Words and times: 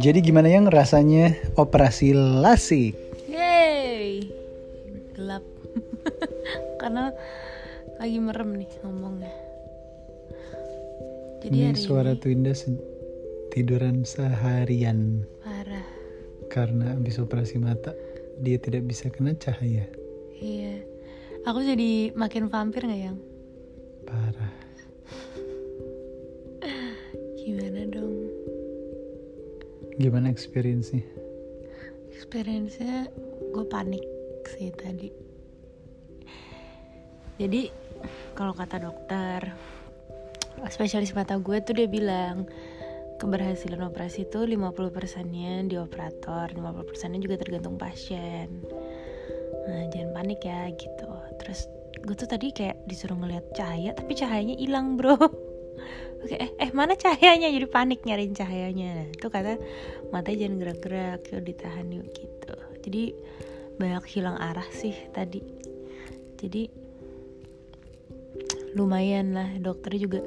Jadi 0.00 0.22
gimana 0.22 0.46
yang 0.46 0.70
rasanya 0.70 1.34
operasi 1.58 2.14
lasik? 2.14 2.94
Yeay 3.26 4.30
Gelap 5.18 5.42
Karena 6.80 7.10
lagi 7.98 8.18
merem 8.22 8.62
nih 8.62 8.70
ngomongnya 8.86 9.34
Jadi 11.42 11.50
Ini 11.50 11.74
hari 11.74 11.82
suara 11.82 12.14
ini 12.14 12.20
Twinda 12.22 12.54
se- 12.54 12.78
tiduran 13.50 14.06
seharian 14.06 15.26
parah 15.42 15.82
karena 16.46 16.94
habis 16.94 17.18
operasi 17.18 17.58
mata 17.58 17.94
dia 18.38 18.58
tidak 18.58 18.86
bisa 18.86 19.10
kena 19.10 19.34
cahaya. 19.34 19.86
Iya 20.38 20.82
Aku 21.48 21.64
jadi 21.64 22.12
makin 22.12 22.46
vampir 22.52 22.84
gak 22.84 23.00
yang? 23.00 23.18
Parah. 24.04 24.69
Gimana 30.00 30.32
experience-nya? 30.32 31.04
Experience-nya 32.08 33.12
gue 33.52 33.64
panik 33.68 34.00
sih 34.48 34.72
tadi. 34.72 35.12
Jadi 37.36 37.68
kalau 38.32 38.56
kata 38.56 38.80
dokter 38.80 39.52
Spesialis 40.72 41.12
mata 41.12 41.36
gue 41.36 41.60
tuh 41.60 41.76
dia 41.76 41.84
bilang 41.84 42.48
Keberhasilan 43.20 43.84
operasi 43.84 44.24
itu 44.24 44.40
50% 44.40 44.64
nya 45.28 45.60
di 45.68 45.76
operator 45.76 46.48
50% 46.48 47.12
nya 47.12 47.20
juga 47.20 47.36
tergantung 47.36 47.76
pasien. 47.76 48.48
Nah 49.68 49.84
jangan 49.92 50.16
panik 50.16 50.40
ya 50.40 50.72
gitu. 50.80 51.12
Terus 51.44 51.68
gue 52.00 52.16
tuh 52.16 52.24
tadi 52.24 52.48
kayak 52.56 52.88
disuruh 52.88 53.20
ngeliat 53.20 53.44
cahaya 53.52 53.92
Tapi 53.92 54.16
cahayanya 54.16 54.56
hilang 54.56 54.96
bro 54.96 55.20
Oke, 56.20 56.36
eh, 56.36 56.50
eh 56.60 56.70
mana 56.76 56.92
cahayanya? 56.96 57.48
Jadi 57.48 57.66
panik 57.68 58.04
nyariin 58.04 58.36
cahayanya. 58.36 59.08
Itu 59.08 59.32
kata 59.32 59.56
matanya 60.12 60.46
jangan 60.46 60.56
gerak-gerak, 60.60 61.20
yuk 61.32 61.42
ditahan 61.48 61.86
yuk 61.88 62.06
gitu. 62.12 62.54
Jadi 62.84 63.02
banyak 63.80 64.04
hilang 64.12 64.36
arah 64.36 64.68
sih 64.68 64.92
tadi. 65.16 65.40
Jadi 66.36 66.68
lumayan 68.76 69.32
lah 69.32 69.48
dokter 69.58 69.96
juga 69.96 70.20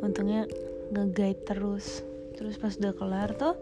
untungnya 0.00 0.46
nge-guide 0.94 1.42
terus. 1.42 2.06
Terus 2.38 2.54
pas 2.62 2.78
udah 2.78 2.94
kelar 2.94 3.30
tuh 3.34 3.58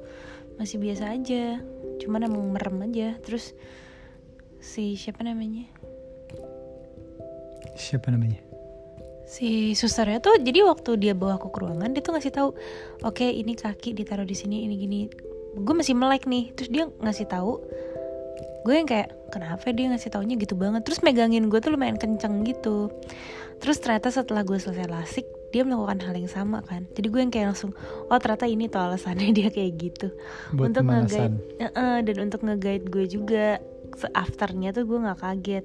masih 0.60 0.76
biasa 0.76 1.16
aja. 1.16 1.64
Cuman 2.04 2.28
emang 2.28 2.44
merem 2.52 2.84
aja. 2.84 3.16
Terus 3.24 3.56
si 4.60 5.00
siapa 5.00 5.24
namanya? 5.24 5.64
Siapa 7.74 8.12
namanya? 8.12 8.53
Si 9.24 9.72
susternya 9.72 10.20
tuh 10.20 10.36
jadi 10.36 10.68
waktu 10.68 11.00
dia 11.00 11.12
bawa 11.16 11.40
aku 11.40 11.48
ke 11.48 11.58
ruangan 11.64 11.90
dia 11.96 12.04
tuh 12.04 12.12
ngasih 12.12 12.32
tahu 12.32 12.48
oke 13.00 13.24
ini 13.24 13.56
kaki 13.56 13.96
ditaruh 13.96 14.28
di 14.28 14.36
sini 14.36 14.68
ini 14.68 14.74
gini. 14.76 15.00
Gue 15.54 15.74
masih 15.74 15.94
melek 15.96 16.26
nih 16.28 16.52
terus 16.52 16.68
dia 16.68 16.90
ngasih 17.00 17.26
tahu 17.30 17.62
gue 18.64 18.74
yang 18.74 18.88
kayak 18.88 19.12
kenapa 19.28 19.76
dia 19.76 19.92
ngasih 19.92 20.08
taunya 20.08 20.34
gitu 20.40 20.56
banget? 20.56 20.84
Terus 20.88 21.04
megangin 21.04 21.52
gue 21.52 21.60
tuh 21.60 21.76
lumayan 21.76 22.00
kenceng 22.00 22.44
gitu. 22.48 22.88
Terus 23.60 23.80
ternyata 23.80 24.08
setelah 24.08 24.42
gue 24.42 24.56
selesai 24.56 24.88
lasik 24.88 25.26
dia 25.52 25.62
melakukan 25.62 26.02
hal 26.02 26.14
yang 26.18 26.32
sama 26.32 26.64
kan. 26.66 26.88
Jadi 26.96 27.06
gue 27.12 27.20
yang 27.20 27.32
kayak 27.32 27.54
langsung 27.54 27.70
oh 28.10 28.18
ternyata 28.18 28.48
ini 28.48 28.66
tuh 28.66 28.82
alasannya 28.82 29.30
dia 29.36 29.48
kayak 29.52 29.72
gitu. 29.78 30.08
Buat 30.56 30.74
untuk 30.74 30.84
nge-guide 30.90 31.36
Heeh, 31.60 31.96
dan 32.02 32.16
untuk 32.24 32.40
nge-guide 32.42 32.84
gue 32.90 33.04
juga 33.06 33.46
afternya 34.10 34.74
tuh 34.74 34.84
gue 34.90 34.98
nggak 34.98 35.18
kaget 35.22 35.64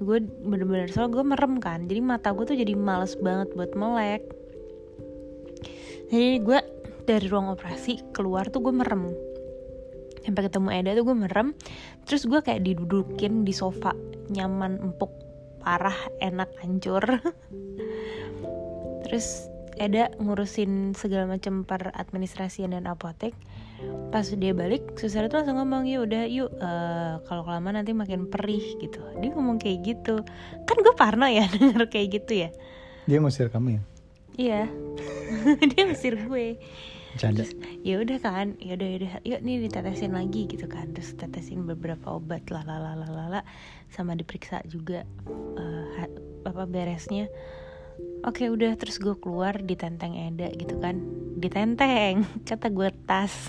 gue 0.00 0.18
bener-bener 0.24 0.88
soal 0.88 1.12
gue 1.12 1.20
merem 1.20 1.60
kan. 1.60 1.84
Jadi 1.84 2.00
mata 2.00 2.32
gue 2.32 2.44
tuh 2.48 2.56
jadi 2.56 2.72
males 2.72 3.14
banget 3.20 3.52
buat 3.52 3.76
melek. 3.76 4.24
Jadi 6.10 6.40
gue 6.42 6.58
dari 7.04 7.26
ruang 7.28 7.52
operasi 7.52 8.00
keluar 8.16 8.48
tuh 8.48 8.64
gue 8.64 8.74
merem. 8.74 9.12
Sampai 10.24 10.48
ketemu 10.48 10.68
Eda 10.72 10.90
tuh 10.96 11.04
gue 11.04 11.16
merem. 11.16 11.52
Terus 12.08 12.24
gue 12.24 12.40
kayak 12.40 12.64
didudukin 12.64 13.44
di 13.44 13.52
sofa 13.52 13.92
nyaman 14.32 14.80
empuk 14.80 15.12
parah 15.60 15.96
enak 16.24 16.48
hancur. 16.64 17.04
Terus 19.04 19.46
Eda 19.80 20.12
ngurusin 20.20 20.92
segala 20.96 21.24
macam 21.28 21.64
per 21.64 21.92
administrasian 21.96 22.76
dan 22.76 22.88
apotek 22.88 23.32
pas 24.10 24.26
dia 24.26 24.50
balik 24.50 24.98
susah 24.98 25.30
tuh 25.30 25.38
langsung 25.42 25.56
ngomong 25.62 25.86
ya 25.86 26.02
udah 26.02 26.24
yuk 26.26 26.50
eh, 26.58 27.14
kalau 27.30 27.42
kelamaan 27.46 27.78
nanti 27.78 27.94
makin 27.94 28.26
perih 28.26 28.62
gitu 28.82 28.98
dia 29.22 29.30
ngomong 29.30 29.62
kayak 29.62 29.86
gitu 29.86 30.20
kan 30.66 30.76
gue 30.82 30.94
parno 30.98 31.30
ya 31.30 31.46
denger 31.54 31.86
kayak 31.86 32.20
gitu 32.20 32.46
ya 32.46 32.50
Dia 33.08 33.18
ngusir 33.18 33.48
kamu 33.48 33.78
ya? 33.78 33.82
iya 34.38 34.62
dia 35.70 35.82
ngusir 35.86 36.18
gue 36.26 36.58
Canda. 37.18 37.42
ya 37.82 37.98
udah 37.98 38.18
kan 38.22 38.54
ya 38.62 38.78
udah 38.78 38.88
udah 39.02 39.12
yuk 39.26 39.40
nih 39.42 39.66
ditetesin 39.66 40.14
lagi 40.14 40.46
gitu 40.46 40.70
kan 40.70 40.94
terus 40.94 41.10
tetesin 41.18 41.66
beberapa 41.66 42.14
obat 42.14 42.46
lah 42.54 42.62
lah 42.62 42.78
lah 42.78 42.94
lah 42.94 43.10
lah, 43.10 43.26
lah. 43.26 43.44
sama 43.90 44.14
diperiksa 44.14 44.62
juga 44.70 45.02
ha- 45.98 46.14
apa 46.46 46.62
beresnya 46.70 47.26
oke 48.24 48.44
udah 48.46 48.76
terus 48.76 49.00
gue 49.00 49.14
keluar 49.16 49.56
ditenteng 49.58 50.12
Eda 50.14 50.52
gitu 50.54 50.76
kan. 50.78 51.00
Ditenteng 51.36 52.24
kata 52.48 52.68
gue 52.68 52.88
tas. 53.04 53.48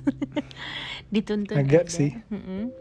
Dituntun 1.13 1.59
Agak 1.59 1.87
Eda. 1.87 1.91
sih. 1.91 2.11
Mm-mm. 2.31 2.71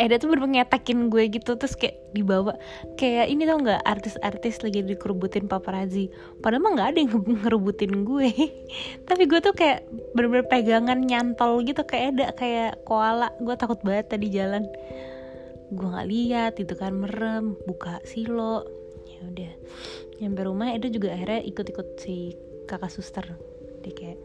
Eda 0.00 0.16
tuh 0.16 0.32
bener 0.32 0.64
ngetakin 0.64 1.12
gue 1.12 1.28
gitu 1.28 1.58
terus 1.60 1.76
kayak 1.76 2.00
dibawa. 2.16 2.56
Kayak 2.96 3.28
ini 3.28 3.44
tau 3.44 3.60
nggak 3.60 3.82
artis-artis 3.84 4.64
lagi 4.64 4.80
dikerubutin 4.80 5.50
paparazzi. 5.50 6.08
Padahal 6.40 6.64
mah 6.64 6.72
nggak 6.80 6.88
ada 6.94 6.98
yang 7.02 7.10
nge- 7.12 7.34
ngerebutin 7.44 7.94
gue. 8.06 8.30
Tapi 9.04 9.22
gue 9.28 9.40
tuh 9.44 9.52
kayak 9.52 9.84
bener-bener 10.16 10.48
pegangan 10.48 10.96
nyantol 11.02 11.60
gitu 11.60 11.84
kayak 11.84 12.16
Eda 12.16 12.26
kayak 12.32 12.72
koala. 12.88 13.34
Gue 13.42 13.52
takut 13.58 13.76
banget 13.84 14.16
tadi 14.16 14.32
jalan. 14.32 14.64
Gue 15.74 15.86
nggak 15.92 16.08
lihat 16.08 16.52
itu 16.56 16.72
kan 16.72 16.96
merem. 16.96 17.58
Buka 17.68 18.00
silo. 18.08 18.64
Ya 19.04 19.20
udah 19.28 19.52
nyampe 20.20 20.40
rumah 20.44 20.72
Eda 20.72 20.88
juga 20.88 21.12
akhirnya 21.12 21.44
ikut-ikut 21.44 21.88
si 22.00 22.32
kakak 22.64 22.92
suster. 22.92 23.26
Dia 23.84 23.92
kayak 23.92 24.18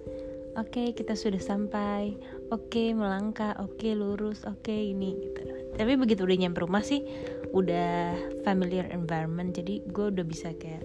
oke 0.58 0.84
kita 0.96 1.14
sudah 1.14 1.42
sampai. 1.42 2.16
Oke 2.52 2.96
melangkah. 2.96 3.56
Oke 3.60 3.94
lurus. 3.94 4.44
Oke 4.48 4.74
ini 4.74 5.16
gitu. 5.20 5.42
Tapi 5.76 5.96
begitu 5.96 6.24
udah 6.28 6.38
nyampe 6.38 6.60
rumah 6.64 6.84
sih 6.84 7.04
udah 7.52 8.16
familiar 8.48 8.88
environment. 8.92 9.52
Jadi 9.56 9.84
gue 9.88 10.06
udah 10.12 10.26
bisa 10.26 10.56
kayak 10.56 10.84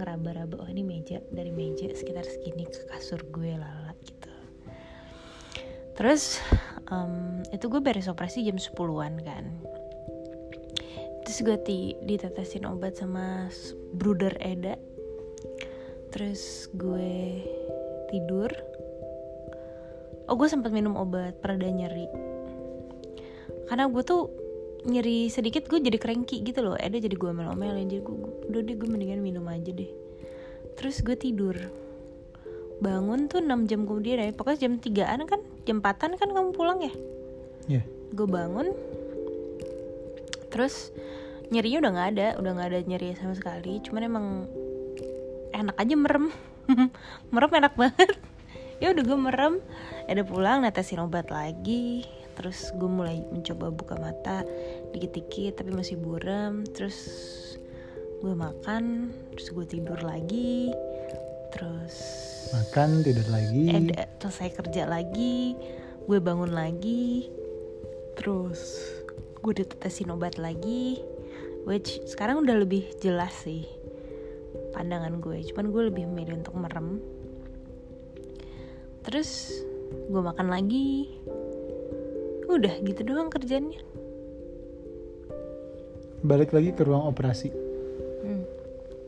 ngeraba-raba 0.00 0.56
oh 0.58 0.68
ini 0.72 0.82
meja 0.82 1.20
dari 1.30 1.52
meja 1.52 1.90
sekitar 1.92 2.24
segini 2.24 2.64
ke 2.64 2.88
kasur 2.90 3.20
gue 3.30 3.54
lala 3.54 3.92
gitu. 4.02 4.32
Terus 5.92 6.40
em, 6.88 7.44
itu 7.52 7.68
gue 7.68 7.80
beres 7.84 8.08
operasi 8.08 8.42
jam 8.48 8.56
10-an 8.56 9.20
kan 9.20 9.44
terus 11.32 11.48
gue 11.48 11.58
ti 11.64 11.80
ditetesin 12.04 12.68
obat 12.68 13.00
sama 13.00 13.48
bruder 13.96 14.36
Eda. 14.36 14.76
Terus 16.12 16.68
gue 16.76 17.40
tidur. 18.12 18.52
Oh 20.28 20.36
gue 20.36 20.44
sempat 20.44 20.76
minum 20.76 20.92
obat 20.92 21.40
pereda 21.40 21.72
nyeri. 21.72 22.04
Karena 23.64 23.88
gue 23.88 24.04
tuh 24.04 24.28
nyeri 24.84 25.32
sedikit 25.32 25.72
gue 25.72 25.80
jadi 25.80 25.96
cranky 25.96 26.44
gitu 26.44 26.60
loh. 26.60 26.76
Eda 26.76 27.00
jadi 27.00 27.16
gue 27.16 27.32
omel-omelin 27.32 27.88
jadi 27.88 28.04
gue 28.04 28.16
udah 28.52 28.60
deh 28.68 28.76
gue 28.76 28.88
mendingan 28.92 29.24
minum 29.24 29.48
aja 29.48 29.72
deh. 29.72 29.88
Terus 30.76 31.00
gue 31.00 31.16
tidur. 31.16 31.56
Bangun 32.84 33.32
tuh 33.32 33.40
6 33.40 33.72
jam 33.72 33.88
kemudian 33.88 34.20
ya. 34.20 34.36
Pokoknya 34.36 34.68
jam 34.68 34.76
3an 34.76 35.24
kan 35.24 35.40
jam 35.64 35.80
4an 35.80 36.12
kan 36.20 36.28
kamu 36.28 36.52
pulang 36.52 36.84
ya? 36.84 36.92
Iya. 37.72 37.82
gue 38.12 38.28
bangun. 38.28 38.68
Terus 40.52 40.92
nyerinya 41.52 41.84
udah 41.84 41.92
nggak 41.92 42.08
ada 42.16 42.28
udah 42.40 42.50
nggak 42.56 42.68
ada 42.72 42.80
nyeri 42.88 43.08
sama 43.20 43.36
sekali. 43.36 43.84
Cuman 43.84 44.02
emang 44.02 44.26
enak 45.52 45.76
aja 45.76 45.94
merem. 45.94 46.32
Merem 47.34 47.52
enak 47.52 47.74
banget. 47.76 48.16
Ya 48.80 48.90
udah 48.96 49.04
gue 49.04 49.18
merem. 49.20 49.54
Ada 50.08 50.24
pulang 50.24 50.64
netesin 50.64 51.04
obat 51.04 51.28
lagi. 51.28 52.08
Terus 52.32 52.72
gue 52.72 52.88
mulai 52.88 53.20
mencoba 53.28 53.68
buka 53.68 53.94
mata 54.00 54.40
dikit-dikit 54.96 55.60
tapi 55.60 55.68
masih 55.68 56.00
buram 56.00 56.64
terus 56.72 56.96
gue 58.24 58.32
makan 58.32 59.12
terus 59.36 59.52
gue 59.52 59.66
tidur 59.68 60.00
lagi. 60.00 60.72
Terus 61.52 61.94
Makan, 62.52 63.00
tidur 63.04 63.28
lagi. 63.28 63.68
ada 63.72 64.08
selesai 64.20 64.56
kerja 64.56 64.88
lagi. 64.88 65.52
Gue 66.08 66.16
bangun 66.16 66.56
lagi. 66.56 67.28
Terus 68.16 68.80
gue 69.44 69.52
ditetesin 69.52 70.08
obat 70.14 70.40
lagi 70.40 71.11
which 71.68 72.02
sekarang 72.08 72.42
udah 72.42 72.58
lebih 72.58 72.86
jelas 72.98 73.32
sih 73.44 73.66
pandangan 74.72 75.20
gue 75.22 75.44
cuman 75.52 75.70
gue 75.70 75.82
lebih 75.92 76.04
memilih 76.10 76.40
untuk 76.42 76.54
merem 76.56 76.98
terus 79.02 79.50
gue 80.10 80.22
makan 80.22 80.48
lagi 80.50 81.12
udah 82.48 82.74
gitu 82.84 83.00
doang 83.06 83.32
kerjanya 83.32 83.80
Balik 86.22 86.54
lagi 86.54 86.70
ke 86.70 86.86
ruang 86.86 87.10
operasi. 87.10 87.50
Hmm. 88.22 88.46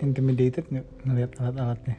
Intimidated 0.03 0.67
nggak 0.67 0.87
ngelihat 1.07 1.31
alat-alatnya? 1.39 1.95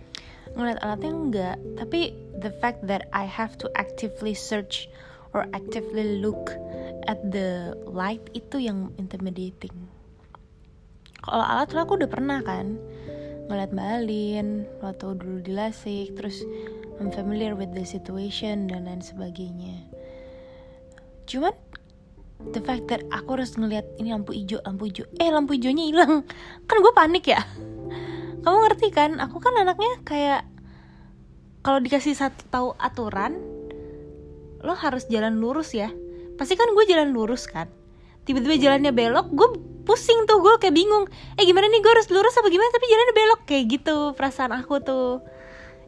ngeliat 0.56 0.80
alatnya 0.86 1.12
enggak 1.12 1.58
tapi 1.76 2.16
the 2.40 2.54
fact 2.64 2.80
that 2.88 3.12
I 3.12 3.28
have 3.28 3.60
to 3.60 3.68
actively 3.76 4.32
search 4.32 4.88
or 5.36 5.50
actively 5.52 6.24
look 6.24 6.56
at 7.12 7.20
the 7.28 7.76
light 7.84 8.24
itu 8.32 8.64
yang 8.64 8.96
intimidating 8.96 9.85
kalau 11.26 11.42
alat 11.42 11.68
tuh 11.68 11.82
aku 11.82 11.98
udah 11.98 12.10
pernah 12.10 12.40
kan 12.46 12.78
ngeliat 13.46 13.74
Mbak 13.74 14.82
waktu 14.82 15.06
dulu 15.22 15.38
di 15.42 15.52
Lasik 15.54 16.18
terus 16.18 16.42
I'm 16.98 17.12
familiar 17.12 17.54
with 17.54 17.76
the 17.76 17.84
situation 17.84 18.72
dan 18.72 18.88
lain 18.88 19.04
sebagainya. 19.04 19.84
Cuman 21.28 21.52
the 22.56 22.64
fact 22.64 22.88
that 22.88 23.04
aku 23.12 23.36
harus 23.36 23.60
ngeliat 23.60 23.84
ini 24.00 24.16
lampu 24.16 24.32
hijau 24.32 24.64
lampu 24.64 24.88
hijau 24.88 25.06
eh 25.20 25.28
lampu 25.28 25.60
hijaunya 25.60 25.92
hilang. 25.92 26.24
Kan 26.68 26.78
gue 26.80 26.94
panik 26.96 27.28
ya. 27.28 27.44
Kamu 28.46 28.58
ngerti 28.62 28.94
kan? 28.94 29.18
Aku 29.18 29.42
kan 29.42 29.58
anaknya 29.58 30.06
kayak 30.06 30.46
kalau 31.66 31.82
dikasih 31.82 32.14
satu 32.14 32.46
tahu 32.54 32.68
aturan 32.78 33.42
lo 34.62 34.78
harus 34.78 35.10
jalan 35.10 35.42
lurus 35.42 35.74
ya. 35.74 35.90
Pasti 36.38 36.54
kan 36.54 36.70
gue 36.70 36.86
jalan 36.86 37.10
lurus 37.10 37.50
kan? 37.50 37.66
Tiba-tiba 38.22 38.62
jalannya 38.62 38.94
belok 38.94 39.28
gue 39.34 39.50
pusing 39.86 40.26
tuh 40.26 40.42
gue 40.42 40.54
kayak 40.60 40.76
bingung 40.76 41.06
eh 41.38 41.46
gimana 41.46 41.70
nih 41.70 41.80
gue 41.80 41.92
harus 41.94 42.10
lurus 42.10 42.36
apa 42.36 42.50
gimana 42.50 42.70
tapi 42.74 42.86
jalannya 42.90 43.16
belok 43.16 43.42
kayak 43.46 43.66
gitu 43.70 43.98
perasaan 44.18 44.52
aku 44.52 44.82
tuh 44.82 45.22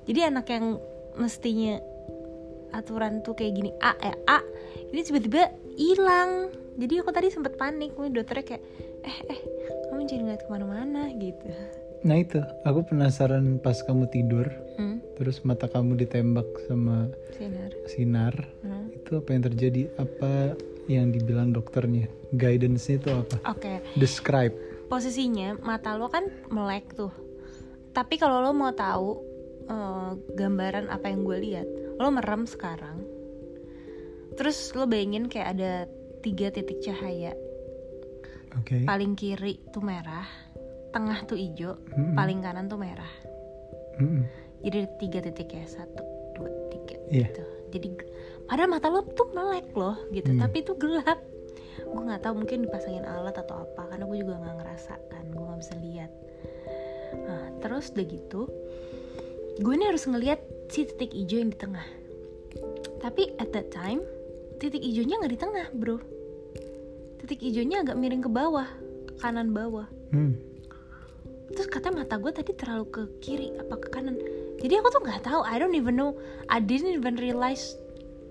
jadi 0.06 0.32
anak 0.32 0.48
yang 0.54 0.78
mestinya 1.18 1.82
aturan 2.72 3.26
tuh 3.26 3.34
kayak 3.34 3.58
gini 3.58 3.72
A 3.82 3.98
eh 4.00 4.16
A 4.30 4.40
ini 4.94 5.02
tiba-tiba 5.02 5.50
hilang 5.76 6.54
jadi 6.78 7.02
aku 7.02 7.10
tadi 7.10 7.34
sempet 7.34 7.58
panik 7.58 7.98
nih 7.98 8.14
dokternya 8.14 8.46
kayak 8.46 8.64
eh 9.04 9.18
eh 9.34 9.40
kamu 9.90 10.06
jangan 10.06 10.24
ngeliat 10.30 10.42
ke 10.46 10.50
mana-mana 10.54 11.02
gitu 11.18 11.50
Nah 12.06 12.22
itu, 12.22 12.38
aku 12.62 12.94
penasaran 12.94 13.58
pas 13.58 13.82
kamu 13.82 14.06
tidur, 14.14 14.46
hmm? 14.78 15.18
terus 15.18 15.42
mata 15.42 15.66
kamu 15.66 15.98
ditembak 15.98 16.46
sama 16.70 17.10
sinar 17.34 17.72
sinar. 17.90 18.36
Hmm. 18.62 18.94
Itu 18.94 19.18
apa 19.18 19.30
yang 19.34 19.44
terjadi? 19.50 19.82
Apa 19.98 20.54
yang 20.88 21.12
dibilang 21.12 21.52
dokternya? 21.52 22.08
Guidance-nya 22.34 22.96
itu 22.98 23.10
apa? 23.12 23.36
oke 23.48 23.74
Describe. 23.96 24.56
posisinya 24.88 25.60
mata 25.60 25.96
lo 25.96 26.08
kan 26.08 26.28
melek 26.48 26.96
tuh 26.96 27.12
tapi 27.92 28.16
kalau 28.16 28.40
lo 28.40 28.52
mau 28.52 28.72
tahu 28.72 29.10
eh, 29.66 30.12
gambaran 30.34 30.88
apa 30.88 31.08
yang 31.08 31.24
gue 31.24 31.38
lihat 31.40 31.68
lo 31.98 32.08
merem 32.08 32.44
sekarang 32.44 33.04
terus 34.36 34.72
lo 34.72 34.86
bayangin 34.86 35.28
kayak 35.28 35.58
ada 35.58 35.72
tiga 36.22 36.48
titik 36.50 36.80
cahaya 36.80 37.34
Oke. 38.58 38.84
paling 38.84 39.14
kiri 39.14 39.60
tuh 39.70 39.82
merah 39.82 40.26
tengah 40.90 41.20
tuh 41.24 41.36
hijau 41.36 41.76
Mm-mm. 41.94 42.16
paling 42.16 42.40
kanan 42.40 42.66
tuh 42.68 42.80
merah 42.80 43.12
Mm-mm. 44.00 44.24
jadi 44.64 44.84
ada 44.84 44.92
tiga 44.98 45.20
titik 45.22 45.50
ya 45.52 45.66
satu 45.66 46.02
dua 46.34 46.50
tiga 46.72 46.96
Iya. 47.08 47.28
gitu 47.28 47.44
jadi 47.72 47.88
padahal 48.48 48.72
mata 48.72 48.88
lo 48.88 49.04
tuh 49.04 49.30
melek 49.36 49.70
loh 49.76 50.00
gitu. 50.16 50.32
Hmm. 50.34 50.42
tapi 50.48 50.64
itu 50.64 50.74
gelap. 50.80 51.20
Gue 51.88 52.04
nggak 52.04 52.26
tahu 52.26 52.44
mungkin 52.44 52.68
dipasangin 52.68 53.06
alat 53.06 53.36
atau 53.38 53.64
apa 53.64 53.94
karena 53.94 54.04
gue 54.08 54.18
juga 54.24 54.36
nggak 54.40 54.56
ngerasa 54.64 54.94
kan 55.12 55.24
gue 55.30 55.44
nggak 55.44 55.60
bisa 55.62 55.76
lihat. 55.84 56.12
Nah 57.28 57.46
terus 57.62 57.92
udah 57.94 58.06
gitu 58.08 58.42
gue 59.58 59.74
ini 59.74 59.90
harus 59.90 60.06
ngelihat 60.06 60.38
si 60.70 60.86
titik 60.86 61.12
hijau 61.14 61.42
yang 61.42 61.52
di 61.52 61.60
tengah. 61.60 61.86
Tapi 63.02 63.36
at 63.38 63.50
that 63.54 63.74
time 63.74 64.02
titik 64.58 64.82
hijaunya 64.82 65.18
nggak 65.22 65.34
di 65.34 65.40
tengah 65.40 65.68
bro. 65.74 65.98
Titik 67.24 67.42
hijaunya 67.42 67.82
agak 67.82 67.98
miring 67.98 68.24
ke 68.24 68.30
bawah 68.30 68.68
ke 69.10 69.14
kanan 69.22 69.52
bawah. 69.52 69.88
Hmm. 70.14 70.40
terus 71.48 71.72
katanya 71.72 72.04
mata 72.04 72.20
gue 72.20 72.32
tadi 72.36 72.52
terlalu 72.54 72.86
ke 72.92 73.02
kiri 73.24 73.56
apa 73.56 73.80
ke 73.80 73.88
kanan. 73.88 74.20
Jadi 74.60 74.74
aku 74.84 74.88
tuh 74.92 75.02
nggak 75.02 75.24
tahu 75.24 75.42
I 75.48 75.56
don't 75.56 75.74
even 75.80 75.96
know. 75.96 76.20
I 76.52 76.60
didn't 76.60 76.92
even 76.92 77.16
realize 77.18 77.80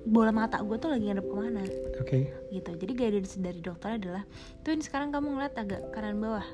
bola 0.06 0.30
mata 0.30 0.62
gue 0.62 0.78
tuh 0.78 0.94
lagi 0.94 1.10
ngadep 1.10 1.26
ke 1.26 1.34
mana? 1.34 1.62
Oke. 1.98 2.18
gitu. 2.54 2.70
Jadi 2.78 2.92
guidance 2.94 3.34
dari 3.42 3.58
dokter 3.58 3.98
adalah 3.98 4.22
tuh 4.62 4.70
ini 4.72 4.82
sekarang 4.86 5.10
kamu 5.10 5.34
ngeliat 5.34 5.54
agak 5.58 5.82
kanan 5.90 6.22
bawah. 6.22 6.46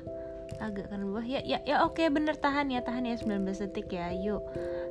Agak 0.57 0.89
kanan 0.89 1.13
bawah. 1.13 1.25
Ya 1.25 1.45
ya 1.45 1.61
ya 1.61 1.85
oke 1.85 2.01
bener 2.09 2.33
tahan 2.33 2.73
ya 2.73 2.81
tahan 2.81 3.05
ya 3.05 3.15
19 3.21 3.45
detik 3.45 3.93
ya 3.93 4.09
yuk. 4.09 4.41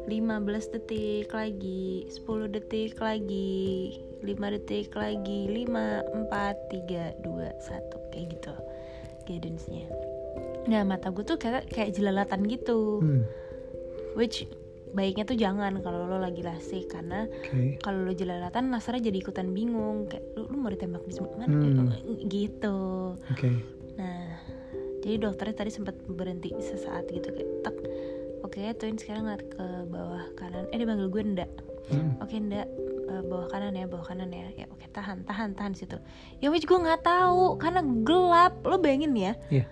15 0.06 0.74
detik 0.78 1.30
lagi 1.34 2.06
10 2.06 2.54
detik 2.54 2.98
lagi 3.02 3.98
5 4.22 4.54
detik 4.54 4.94
lagi 4.94 5.40
5 5.50 6.30
4 6.30 6.70
3 6.70 7.22
2 7.22 7.26
1 7.26 8.12
kayak 8.14 8.26
gitu 8.38 8.54
guidance-nya. 9.26 9.86
Nah 10.70 10.82
mata 10.86 11.10
gue 11.10 11.22
tuh 11.26 11.38
kayak 11.38 11.66
kayak 11.70 11.94
jelalatan 11.94 12.46
gitu. 12.46 13.02
Hmm. 13.02 13.26
which 14.12 14.44
baiknya 14.92 15.24
tuh 15.24 15.34
jangan 15.34 15.80
kalau 15.80 16.04
lo 16.04 16.16
lagi 16.16 16.40
lasik 16.40 16.84
karena 16.86 17.24
Oke. 17.24 17.80
kalau 17.80 18.04
lo 18.04 18.12
jelalatan 18.12 18.68
nasarnya 18.68 19.08
jadi 19.08 19.18
ikutan 19.18 19.48
bingung 19.50 20.04
kayak 20.04 20.24
lu, 20.34 20.46
lu 20.46 20.56
mau 20.58 20.68
ditembak 20.68 21.02
di 21.02 21.16
mana 21.16 21.44
Hmm. 21.48 22.20
gitu 22.22 22.78
Oke. 23.32 23.48
nah 23.94 24.36
jadi 25.00 25.16
dokternya 25.18 25.56
tadi 25.56 25.70
sempat 25.70 25.96
berhenti 26.04 26.52
sesaat 26.54 27.08
gitu 27.08 27.24
kayak 27.26 27.50
tak 27.62 27.76
oke 28.42 28.60
tuin 28.76 28.94
sekarang 28.94 29.26
ngeliat 29.26 29.44
ke 29.48 29.64
bawah 29.88 30.24
kanan 30.34 30.68
eh 30.68 30.76
dia 30.76 30.86
panggil 30.86 31.08
gue 31.08 31.22
ndak 31.26 31.50
Hmm. 31.82 32.14
oke 32.20 32.30
ndak 32.30 32.68
eh, 33.08 33.22
bawah 33.26 33.48
kanan 33.48 33.74
ya 33.74 33.84
bawah 33.84 34.06
kanan 34.06 34.28
ya 34.28 34.46
ya 34.54 34.68
oke 34.68 34.86
tahan 34.88 35.24
tahan 35.24 35.50
tahan 35.52 35.72
di 35.72 35.82
situ 35.82 35.96
ya 36.38 36.46
which 36.48 36.62
gue 36.62 36.76
nggak 36.76 37.00
tahu 37.00 37.56
karena 37.56 37.80
gelap 38.04 38.60
lo 38.62 38.76
bayangin 38.76 39.12
ya 39.12 39.32
Iya. 39.48 39.64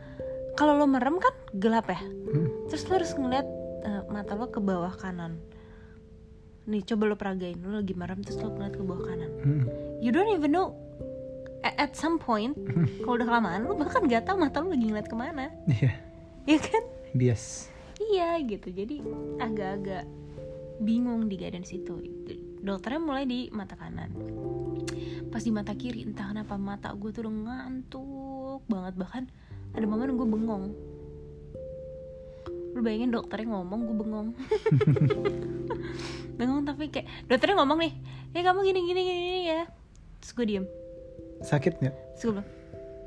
kalau 0.53 0.75
lo 0.75 0.89
merem 0.89 1.17
kan 1.17 1.31
gelap 1.55 1.87
ya 1.87 2.01
Hmm. 2.01 2.49
terus 2.67 2.83
lo 2.87 2.97
harus 2.97 3.13
ngeliat 3.13 3.47
eh, 3.85 4.03
mata 4.09 4.37
lo 4.37 4.49
ke 4.49 4.61
bawah 4.61 4.93
kanan. 4.95 5.41
Nih 6.69 6.85
coba 6.85 7.11
lo 7.11 7.17
peragain. 7.17 7.59
Lo 7.61 7.81
lagi 7.81 7.95
merem 7.97 8.21
terus 8.21 8.41
lo 8.41 8.53
ngeliat 8.53 8.75
ke 8.77 8.83
bawah 8.85 9.05
kanan. 9.05 9.31
Hmm. 9.41 9.65
you 10.05 10.13
don't 10.13 10.31
even 10.33 10.53
know. 10.53 10.77
At, 11.61 11.77
at 11.77 11.93
some 11.93 12.17
point 12.17 12.57
kalau 13.05 13.21
udah 13.21 13.29
kelamaan 13.29 13.69
lo 13.69 13.77
bahkan 13.77 14.09
gak 14.09 14.25
tahu 14.25 14.41
mata 14.41 14.65
lo 14.65 14.73
lagi 14.73 14.85
ngeliat 14.89 15.09
ke 15.09 15.17
mana. 15.17 15.53
Iya. 15.69 15.93
ya 16.49 16.59
kan? 16.61 16.83
Bias. 17.13 17.69
iya 18.01 18.41
gitu. 18.41 18.73
Jadi 18.73 19.05
agak-agak 19.37 20.09
bingung 20.81 21.29
di 21.29 21.37
guidance 21.37 21.77
itu. 21.77 22.01
Dokternya 22.61 23.01
mulai 23.01 23.25
di 23.29 23.53
mata 23.53 23.77
kanan. 23.77 24.13
Pas 25.29 25.45
di 25.45 25.53
mata 25.53 25.77
kiri 25.77 26.05
entah 26.05 26.33
kenapa 26.33 26.57
mata 26.57 26.93
gue 26.97 27.13
tuh 27.13 27.29
udah 27.29 27.35
ngantuk 27.45 28.65
banget. 28.69 28.95
Bahkan 28.97 29.25
ada 29.77 29.85
momen 29.87 30.17
gue 30.17 30.27
bengong 30.27 30.65
lu 32.71 32.81
bayangin 32.87 33.11
dokternya 33.11 33.51
ngomong 33.51 33.81
gue 33.83 33.97
bengong. 33.99 34.29
Bengong 36.39 36.63
tapi 36.65 36.89
kayak 36.89 37.07
dokternya 37.27 37.57
ngomong 37.61 37.79
nih 37.83 37.93
ya 38.31 38.41
kamu 38.47 38.61
gini 38.63 38.81
gini 38.87 39.01
gini, 39.03 39.21
gini 39.27 39.41
ya. 39.51 39.63
Terus 40.23 40.31
gue 40.37 40.47
diem. 40.47 40.67
Sakit 41.41 41.83
nggak? 41.83 41.95
terus 42.15 42.23
gue 42.25 42.33
bilang 42.39 42.49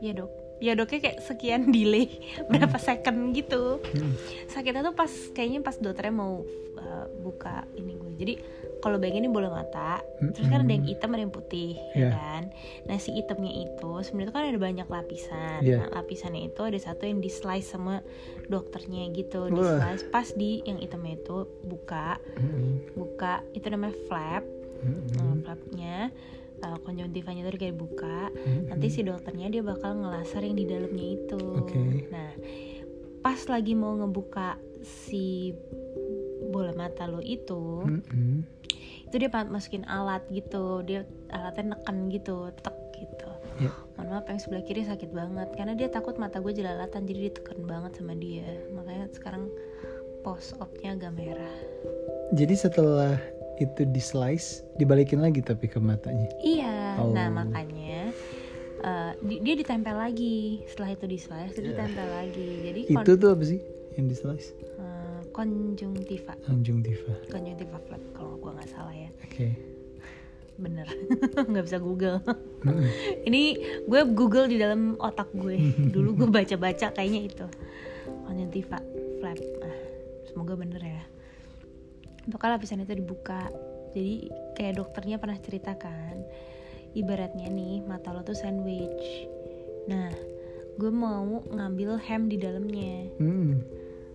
ya 0.04 0.12
dok. 0.14 0.32
Ya 0.64 0.74
doknya 0.80 1.00
kayak 1.04 1.20
sekian 1.24 1.62
delay 1.76 2.08
berapa 2.52 2.78
second 2.80 3.32
gitu. 3.36 3.80
Hmm. 3.84 4.14
sakitnya 4.52 4.84
tuh 4.84 4.96
pas 4.96 5.12
kayaknya 5.32 5.60
pas 5.64 5.76
dokternya 5.80 6.14
mau 6.14 6.44
uh, 6.80 7.06
buka 7.24 7.64
ini 7.80 7.94
gue 7.96 8.12
jadi 8.20 8.34
kalau 8.84 9.00
bayangin 9.00 9.24
ini 9.24 9.32
bola 9.32 9.48
mata 9.48 10.04
terus 10.30 10.46
kan 10.46 10.60
ada 10.60 10.70
yang 10.70 10.84
hitam 10.84 11.10
ada 11.10 11.22
yang 11.22 11.32
putih 11.32 11.72
ya 11.92 11.98
Iya. 11.98 12.10
kan 12.12 12.42
nah 12.84 12.98
si 12.98 13.10
hitamnya 13.12 13.64
itu 13.64 13.92
sebenarnya 14.02 14.34
kan 14.34 14.44
ada 14.46 14.60
banyak 14.60 14.88
lapisan 14.88 15.60
Iya. 15.62 15.78
nah 15.80 15.98
lapisannya 15.98 16.42
itu 16.46 16.62
ada 16.62 16.76
satu 16.78 17.04
yang 17.04 17.18
di 17.18 17.32
slice 17.32 17.70
sama 17.70 18.04
dokternya 18.46 19.08
gitu 19.12 19.48
di 19.48 19.58
slice 19.58 20.04
pas 20.06 20.28
di 20.30 20.60
yang 20.62 20.78
hitamnya 20.78 21.16
itu 21.18 21.38
buka 21.64 22.20
Hmm. 22.36 22.84
buka 22.94 23.34
itu 23.52 23.66
namanya 23.68 23.96
flap 24.06 24.44
Hmm. 24.84 25.00
Nah, 25.16 25.36
flapnya 25.42 25.96
uh, 26.60 26.76
konjungtivanya 26.78 27.40
itu 27.42 27.56
kayak 27.58 27.78
buka 27.78 28.28
Hmm. 28.28 28.68
nanti 28.68 28.88
si 28.90 29.00
dokternya 29.02 29.48
dia 29.50 29.64
bakal 29.64 29.96
ngelaser 29.96 30.44
yang 30.44 30.54
di 30.54 30.66
dalamnya 30.66 31.08
itu 31.16 31.40
Oke. 31.40 31.80
nah 32.10 32.36
pas 33.22 33.40
lagi 33.48 33.72
mau 33.74 33.96
ngebuka 33.96 34.60
si 34.84 35.56
bola 36.46 36.70
mata 36.74 37.08
lo 37.08 37.18
itu 37.18 37.80
Hmm. 37.82 38.04
Hmm. 38.04 38.40
Itu 39.14 39.22
dia 39.22 39.30
masukin 39.46 39.86
alat 39.86 40.26
gitu 40.28 40.82
dia 40.82 41.06
alatnya 41.30 41.78
neken 41.78 42.10
gitu 42.10 42.50
tek 42.58 42.74
gitu 42.92 43.30
Ya. 43.56 43.70
mohon 43.94 44.10
maaf 44.10 44.26
yang 44.26 44.42
sebelah 44.42 44.66
kiri 44.66 44.82
sakit 44.82 45.14
banget 45.14 45.54
karena 45.54 45.78
dia 45.78 45.86
takut 45.86 46.18
mata 46.18 46.42
gue 46.42 46.50
jelalatan 46.52 47.06
jadi 47.06 47.30
ditekan 47.30 47.62
banget 47.62 47.94
sama 47.94 48.18
dia 48.18 48.42
makanya 48.74 49.06
sekarang 49.14 49.46
post 50.20 50.58
opnya 50.58 50.98
agak 50.98 51.14
merah 51.14 51.58
Jadi 52.34 52.58
setelah 52.58 53.14
itu 53.56 53.86
di 53.86 54.02
slice, 54.02 54.66
dibalikin 54.74 55.22
lagi 55.22 55.38
tapi 55.40 55.70
ke 55.70 55.78
matanya. 55.78 56.26
Iya, 56.42 56.98
Oh. 56.98 57.14
nah 57.14 57.30
makanya 57.30 58.10
eh, 58.82 59.12
di- 59.22 59.38
dia 59.40 59.54
ditempel 59.54 59.94
lagi. 59.94 60.66
Setelah 60.66 60.90
itu 60.92 61.06
di 61.06 61.20
slice, 61.22 61.54
dia 61.54 61.64
ditempel 61.70 62.08
lagi. 62.10 62.50
Jadi 62.66 62.80
Itu 62.90 63.12
tuh 63.14 63.30
apa 63.30 63.44
sih 63.46 63.62
yang 63.94 64.10
di 64.10 64.18
slice? 64.18 64.50
eh, 64.58 64.93
konjungtiva, 65.34 66.38
Conjunctiva. 66.40 67.12
konjungtiva 67.28 67.78
flap 67.82 68.04
kalau 68.14 68.38
gua 68.38 68.54
nggak 68.54 68.70
salah 68.70 68.94
ya, 68.94 69.10
Oke. 69.20 69.50
bener. 70.56 70.86
nggak 71.50 71.66
bisa 71.66 71.78
Google. 71.78 72.22
Ini 73.28 73.42
gue 73.84 74.02
Google 74.08 74.46
di 74.46 74.56
dalam 74.56 74.94
otak 74.96 75.34
gue. 75.34 75.58
Dulu 75.90 76.14
gue 76.16 76.30
baca-baca 76.30 76.94
kayaknya 76.94 77.22
itu 77.26 77.46
konjungtiva 78.24 78.78
flap. 79.18 79.36
Nah, 79.36 79.78
semoga 80.24 80.54
bener 80.54 80.80
ya. 80.80 81.04
bakal 82.24 82.56
lapisan 82.56 82.80
itu 82.80 82.96
dibuka 82.96 83.52
jadi 83.92 84.32
kayak 84.56 84.80
dokternya 84.80 85.20
pernah 85.20 85.36
ceritakan 85.36 86.24
ibaratnya 86.94 87.46
nih 87.46 87.84
mata 87.84 88.10
lo 88.10 88.24
tuh 88.24 88.32
sandwich 88.32 89.28
nah 89.86 90.08
gue 90.74 90.88
mau 90.88 91.44
ngambil 91.44 92.00
ham 92.00 92.32
di 92.32 92.40
dalamnya 92.40 93.12
Hmm. 93.20 93.60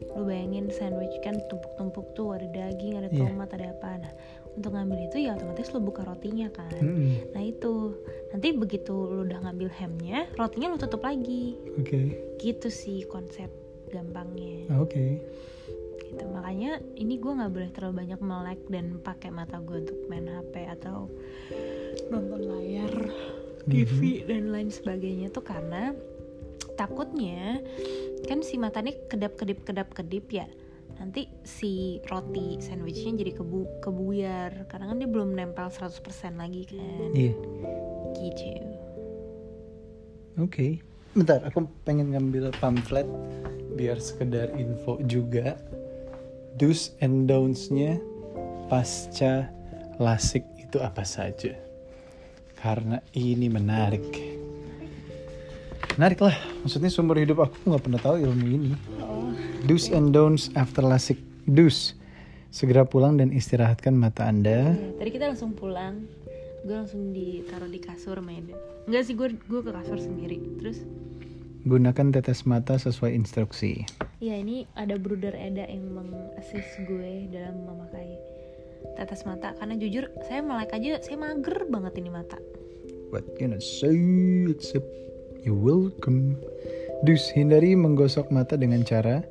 Lu 0.09 0.23
bayangin 0.25 0.69
sandwich 0.69 1.15
kan 1.21 1.37
tumpuk-tumpuk 1.47 2.07
tuh 2.13 2.35
ada 2.35 2.47
daging 2.47 2.97
ada 2.97 3.09
Iya. 3.09 3.27
tomat 3.27 3.51
ada 3.53 3.67
apa 3.71 3.91
nah 3.99 4.13
untuk 4.53 4.71
ngambil 4.71 4.99
itu 5.05 5.17
ya 5.21 5.35
otomatis 5.35 5.71
lu 5.71 5.81
buka 5.81 6.03
rotinya 6.03 6.51
kan 6.51 6.73
Hmm. 6.75 7.15
nah 7.31 7.41
itu 7.41 7.95
nanti 8.29 8.51
begitu 8.51 8.91
lu 8.91 9.23
udah 9.23 9.39
ngambil 9.41 9.69
hamnya 9.73 10.27
rotinya 10.35 10.67
lu 10.69 10.77
tutup 10.77 11.01
lagi 11.01 11.55
Oke. 11.77 12.19
gitu 12.37 12.69
sih 12.69 13.03
konsep 13.05 13.51
gampangnya 13.89 14.67
Ah, 14.69 14.83
Oke. 14.83 15.23
gitu 16.03 16.25
makanya 16.27 16.81
ini 16.95 17.17
gue 17.17 17.31
nggak 17.31 17.53
boleh 17.53 17.71
terlalu 17.71 17.95
banyak 17.99 18.21
melek 18.21 18.61
dan 18.67 18.99
pakai 18.99 19.29
mata 19.29 19.59
gue 19.59 19.83
untuk 19.83 19.99
main 20.07 20.27
hp 20.27 20.55
atau 20.75 21.07
nonton 22.09 22.41
layar 22.43 22.93
TV 23.65 24.25
dan 24.25 24.49
lain 24.49 24.69
sebagainya 24.69 25.29
tuh 25.29 25.45
karena 25.45 25.93
takutnya 26.79 27.59
kan 28.31 28.41
si 28.47 28.55
mata 28.55 28.79
ini 28.79 28.95
kedap 29.11 29.35
kedip 29.35 29.67
kedap 29.67 29.91
kedip 29.91 30.31
ya 30.31 30.47
nanti 31.03 31.27
si 31.43 31.99
roti 32.07 32.59
sandwichnya 32.63 33.19
jadi 33.19 33.33
kebu 33.39 33.83
kebuyar 33.83 34.71
karena 34.71 34.91
kan 34.91 34.97
dia 34.99 35.11
belum 35.11 35.35
nempel 35.35 35.71
100% 35.71 36.39
lagi 36.39 36.63
kan 36.71 37.11
Iya. 37.15 37.35
gitu 38.19 38.79
Oke. 40.39 40.79
Bentar, 41.19 41.43
aku 41.43 41.67
pengen 41.83 42.15
ngambil 42.15 42.55
pamflet 42.63 43.11
biar 43.75 43.99
sekedar 43.99 44.55
info 44.55 45.03
juga. 45.03 45.59
Do's 46.55 46.95
and 47.03 47.27
don'ts-nya 47.27 47.99
pasca 48.71 49.51
lasik 49.99 50.47
itu 50.55 50.79
apa 50.79 51.03
saja? 51.03 51.59
Karena 52.55 53.03
ini 53.19 53.51
menarik. 53.51 54.07
Menarik 55.99 56.23
lah, 56.23 56.37
maksudnya 56.63 56.95
seumur 56.95 57.19
hidup 57.19 57.43
aku 57.43 57.75
nggak 57.75 57.83
pernah 57.83 57.99
tahu 57.99 58.23
ilmu 58.23 58.47
ini. 58.47 58.71
Do's 59.67 59.91
and 59.91 60.15
don'ts 60.15 60.47
after 60.55 60.87
lasik. 60.87 61.19
Do's, 61.43 61.99
segera 62.55 62.87
pulang 62.87 63.19
dan 63.19 63.35
istirahatkan 63.35 63.99
mata 63.99 64.31
Anda. 64.31 64.79
Ya, 64.79 64.95
tadi 64.95 65.11
kita 65.11 65.35
langsung 65.35 65.59
pulang 65.59 66.07
gue 66.67 66.75
langsung 66.75 67.15
ditaruh 67.15 67.71
di 67.71 67.79
kasur 67.79 68.19
main 68.19 68.51
enggak 68.85 69.03
sih 69.07 69.15
gue 69.15 69.31
gue 69.47 69.61
ke 69.63 69.71
kasur 69.71 69.99
sendiri 69.99 70.37
terus 70.59 70.83
Gunakan 71.69 72.15
tetes 72.15 72.49
mata 72.49 72.81
sesuai 72.81 73.13
instruksi. 73.13 73.85
ya 74.25 74.41
ini 74.41 74.65
ada 74.79 74.97
bruder 74.97 75.37
Eda 75.37 75.69
yang 75.69 75.91
mengassist 75.91 76.81
gue 76.87 77.29
dalam 77.29 77.67
memakai 77.67 78.17
tetes 78.97 79.27
mata 79.27 79.53
karena 79.59 79.75
jujur 79.77 80.09
saya 80.29 80.41
melek 80.41 80.73
aja 80.75 81.03
saya 81.03 81.17
mager 81.19 81.69
banget 81.69 81.95
ini 82.01 82.11
mata 82.11 82.39
What 83.09 83.25
can 83.41 83.57
I 83.57 83.63
say 83.65 83.97
except 84.53 85.08
you're 85.49 85.57
welcome. 85.57 86.37
Dus, 87.09 87.33
hindari 87.33 87.73
menggosok 87.73 88.29
mata 88.29 88.61
dengan 88.61 88.85
cara 88.85 89.25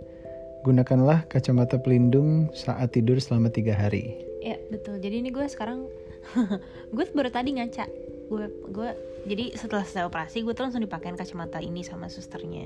gunakanlah 0.66 1.30
kacamata 1.30 1.78
pelindung 1.78 2.50
saat 2.58 2.98
tidur 2.98 3.22
selama 3.22 3.54
tiga 3.54 3.78
hari. 3.78 4.18
ya 4.42 4.58
betul. 4.74 4.98
Jadi 4.98 5.22
ini 5.22 5.30
gue 5.30 5.46
sekarang 5.46 5.86
gue 6.96 7.06
baru 7.14 7.30
tadi 7.30 7.54
ngaca. 7.62 7.86
Gue 8.34 8.50
gue 8.74 8.90
jadi 9.30 9.54
setelah 9.54 9.86
saya 9.86 10.10
operasi 10.10 10.42
gue 10.42 10.58
tuh 10.58 10.66
langsung 10.66 10.82
dipakein 10.82 11.14
kacamata 11.14 11.62
ini 11.62 11.86
sama 11.86 12.10
susternya. 12.10 12.66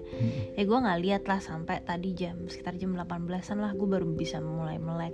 Ya 0.56 0.64
gue 0.64 0.78
nggak 0.78 1.00
lihat 1.04 1.24
lah 1.28 1.44
sampai 1.44 1.84
tadi 1.84 2.16
jam 2.16 2.48
sekitar 2.48 2.80
jam 2.80 2.96
18an 2.96 3.58
lah 3.60 3.76
gue 3.76 3.88
baru 3.90 4.08
bisa 4.08 4.40
mulai 4.40 4.80
melek. 4.80 5.14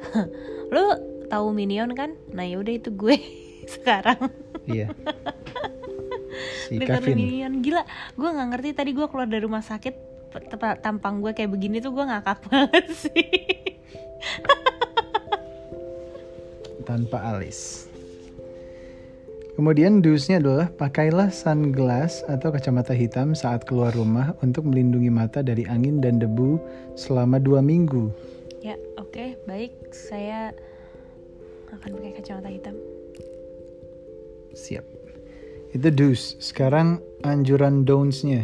Lu 0.72 0.96
tahu 1.28 1.52
minion 1.52 1.92
kan? 1.92 2.16
Nah 2.32 2.46
yaudah 2.48 2.72
itu 2.72 2.88
gue 2.94 3.20
sekarang. 3.76 4.32
Iya. 4.64 4.94
Si 6.70 6.78
Dengan 6.78 7.02
Kevin. 7.02 7.16
minion 7.18 7.52
gila 7.58 7.82
gue 8.14 8.28
nggak 8.30 8.48
ngerti 8.54 8.68
tadi 8.78 8.90
gue 8.94 9.06
keluar 9.10 9.26
dari 9.26 9.42
rumah 9.42 9.66
sakit 9.66 9.94
tampang 10.78 11.18
gue 11.18 11.34
kayak 11.34 11.50
begini 11.50 11.82
tuh 11.82 11.90
gue 11.90 12.06
ngakak 12.06 12.38
banget 12.46 12.86
sih 12.94 13.26
tanpa 16.86 17.22
alis. 17.34 17.90
Kemudian 19.54 20.00
dusnya 20.00 20.40
adalah 20.40 20.72
pakailah 20.72 21.28
sunglass 21.28 22.24
atau 22.24 22.48
kacamata 22.48 22.96
hitam 22.96 23.36
saat 23.36 23.68
keluar 23.68 23.92
rumah 23.92 24.32
untuk 24.40 24.64
melindungi 24.64 25.12
mata 25.12 25.44
dari 25.44 25.68
angin 25.68 26.00
dan 26.00 26.16
debu 26.16 26.56
selama 26.96 27.36
dua 27.36 27.60
minggu. 27.60 28.08
ya 28.60 28.76
oke 29.00 29.40
baik 29.48 29.72
saya 29.88 30.52
akan 31.72 31.96
pakai 31.96 32.12
kacamata 32.20 32.48
hitam 32.52 32.76
Siap. 34.52 34.99
Itu 35.70 35.88
dus. 35.94 36.34
Sekarang 36.42 36.98
anjuran 37.22 37.86
don'ts-nya. 37.86 38.42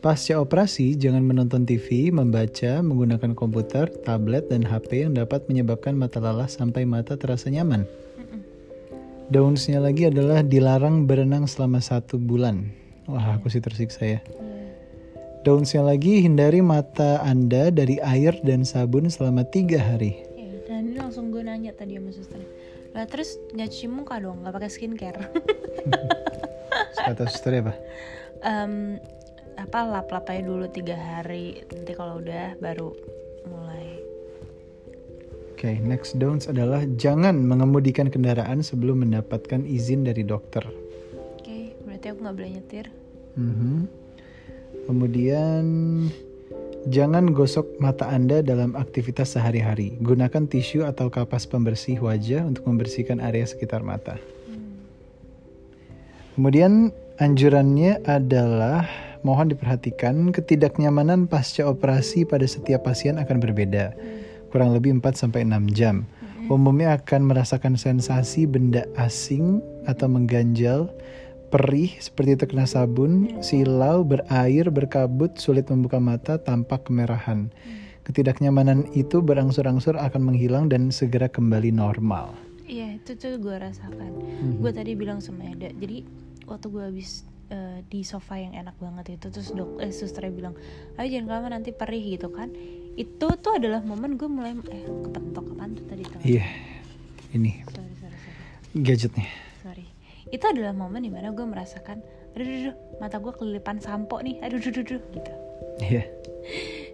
Pasca 0.00 0.36
operasi, 0.36 1.00
jangan 1.00 1.24
menonton 1.24 1.64
TV, 1.64 2.12
membaca, 2.12 2.84
menggunakan 2.84 3.32
komputer, 3.32 3.88
tablet, 4.04 4.52
dan 4.52 4.60
HP 4.60 5.08
yang 5.08 5.16
dapat 5.16 5.48
menyebabkan 5.48 5.96
mata 5.96 6.20
lelah 6.20 6.48
sampai 6.48 6.84
mata 6.84 7.16
terasa 7.16 7.48
nyaman. 7.48 7.88
Don'ts-nya 9.32 9.80
lagi 9.80 10.12
adalah 10.12 10.44
dilarang 10.44 11.08
berenang 11.08 11.48
selama 11.48 11.80
satu 11.80 12.20
bulan. 12.20 12.68
Wah, 13.08 13.40
aku 13.40 13.48
sih 13.48 13.64
tersiksa 13.64 14.04
ya. 14.04 14.20
Don'ts-nya 15.44 15.84
lagi, 15.84 16.20
hindari 16.20 16.60
mata 16.60 17.20
Anda 17.24 17.72
dari 17.72 17.96
air 18.00 18.36
dan 18.44 18.64
sabun 18.68 19.08
selama 19.08 19.44
tiga 19.48 19.80
hari. 19.80 20.20
ya 20.36 20.52
dan 20.68 20.92
ini 20.92 20.96
langsung 20.96 21.28
gue 21.28 21.44
nanya 21.44 21.72
tadi 21.76 21.96
sama 21.96 22.10
suster 22.12 22.40
lah 22.94 23.10
terus 23.10 23.36
nggak 23.52 23.68
cuci 23.74 23.86
muka 23.90 24.22
dong 24.22 24.46
nggak 24.46 24.54
pakai 24.54 24.70
skincare 24.70 25.18
Kata 27.04 27.28
suster 27.28 27.60
apa? 27.60 27.74
Em, 28.44 28.98
apa 29.54 29.78
lap 29.86 30.10
lap 30.10 30.26
aja 30.28 30.42
dulu 30.42 30.66
tiga 30.72 30.98
hari 30.98 31.62
nanti 31.70 31.92
kalau 31.94 32.18
udah 32.18 32.58
baru 32.58 32.90
mulai 33.46 34.02
Oke, 35.54 35.80
next 35.80 36.18
don'ts 36.20 36.50
adalah 36.50 36.84
jangan 36.98 37.38
mengemudikan 37.40 38.10
kendaraan 38.12 38.60
sebelum 38.60 39.06
mendapatkan 39.06 39.64
izin 39.64 40.04
dari 40.04 40.26
dokter. 40.26 40.66
oke 41.40 41.58
berarti 41.86 42.06
aku 42.10 42.18
nggak 42.20 42.36
boleh 42.36 42.52
nyetir 42.58 42.86
Mhm. 43.34 43.90
Kemudian 44.86 45.64
jangan 46.86 47.32
gosok 47.34 47.80
mata 47.80 48.06
Anda 48.12 48.44
dalam 48.44 48.76
aktivitas 48.78 49.34
sehari-hari. 49.34 49.96
Gunakan 49.98 50.44
tisu 50.46 50.84
atau 50.84 51.08
kapas 51.10 51.48
pembersih 51.48 51.98
wajah 51.98 52.44
untuk 52.44 52.68
membersihkan 52.68 53.18
area 53.18 53.42
sekitar 53.48 53.82
mata. 53.82 54.20
Kemudian 56.34 56.90
anjurannya 57.22 58.02
adalah 58.10 58.90
mohon 59.22 59.54
diperhatikan 59.54 60.34
ketidaknyamanan 60.34 61.30
pasca 61.30 61.62
operasi 61.62 62.26
pada 62.26 62.42
setiap 62.42 62.90
pasien 62.90 63.22
akan 63.22 63.38
berbeda. 63.38 63.94
Kurang 64.50 64.74
lebih 64.74 64.98
4 64.98 65.14
sampai 65.14 65.46
6 65.46 65.70
jam. 65.70 66.10
Umumnya 66.50 66.98
akan 66.98 67.30
merasakan 67.30 67.78
sensasi 67.78 68.44
benda 68.50 68.84
asing 68.98 69.64
atau 69.88 70.10
mengganjal, 70.10 70.92
perih 71.54 71.94
seperti 72.02 72.36
terkena 72.36 72.68
sabun, 72.68 73.40
silau, 73.40 74.04
berair, 74.04 74.68
berkabut, 74.68 75.38
sulit 75.40 75.70
membuka 75.70 76.02
mata, 76.02 76.36
tampak 76.36 76.90
kemerahan. 76.90 77.48
Ketidaknyamanan 78.04 78.92
itu 78.92 79.24
berangsur-angsur 79.24 79.96
akan 79.96 80.34
menghilang 80.34 80.68
dan 80.68 80.92
segera 80.92 81.32
kembali 81.32 81.72
normal. 81.72 82.43
Iya 82.64 82.96
itu 82.96 83.10
tuh 83.16 83.36
gue 83.36 83.56
rasakan. 83.56 84.12
Mhm. 84.20 84.64
Gue 84.64 84.72
tadi 84.72 84.92
bilang 84.96 85.20
sama 85.20 85.44
Eda. 85.52 85.68
Jadi 85.72 86.04
waktu 86.48 86.66
gue 86.72 86.82
habis 86.82 87.24
eh, 87.52 87.84
di 87.86 88.00
sofa 88.00 88.40
yang 88.40 88.56
enak 88.56 88.76
banget 88.80 89.20
itu 89.20 89.26
terus 89.28 89.52
dok 89.52 89.80
eh 89.80 89.92
susternya 89.92 90.32
bilang, 90.32 90.54
ayo 90.96 91.06
jangan 91.12 91.28
lama 91.28 91.48
nanti 91.60 91.70
perih 91.76 92.16
gitu 92.16 92.32
kan. 92.32 92.48
Itu 92.96 93.36
tuh 93.36 93.60
adalah 93.60 93.84
momen 93.84 94.16
gue 94.16 94.28
mulai 94.28 94.56
eh 94.72 94.84
kepentok 94.86 95.44
apaan 95.56 95.76
tuh 95.76 95.84
tadi 95.88 96.02
tuh. 96.08 96.20
Iya, 96.24 96.46
ini 97.36 97.60
Sorry 97.68 97.94
sorry 98.00 98.16
sorry. 98.16 98.80
gadgetnya. 98.80 99.28
sorry. 99.60 99.86
Itu 100.32 100.44
adalah 100.48 100.72
momen 100.72 101.04
di 101.04 101.12
mana 101.12 101.36
gue 101.36 101.44
merasakan, 101.44 102.00
aduh, 102.32 102.42
aduh, 102.42 102.58
aduh, 102.72 102.76
mata 102.96 103.20
gue 103.20 103.32
kelilipan 103.36 103.76
sampo 103.76 104.18
nih, 104.24 104.40
aduh, 104.40 104.56
aduh, 104.56 104.72
aduh, 104.72 104.82
aduh, 104.88 105.02
gitu. 105.12 105.32
Iya. 105.84 106.02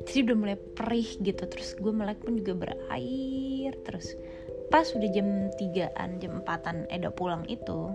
Jadi 0.09 0.19
udah 0.27 0.37
mulai 0.37 0.57
perih 0.59 1.09
gitu, 1.23 1.43
terus 1.47 1.79
gue 1.79 1.93
melek 1.95 2.21
pun 2.27 2.35
juga 2.35 2.53
berair 2.59 3.73
terus. 3.87 4.19
Pas 4.71 4.87
udah 4.87 5.11
jam 5.11 5.51
3an, 5.59 6.23
jam 6.23 6.33
4an 6.47 6.87
Eda 6.87 7.11
pulang 7.11 7.43
itu, 7.51 7.91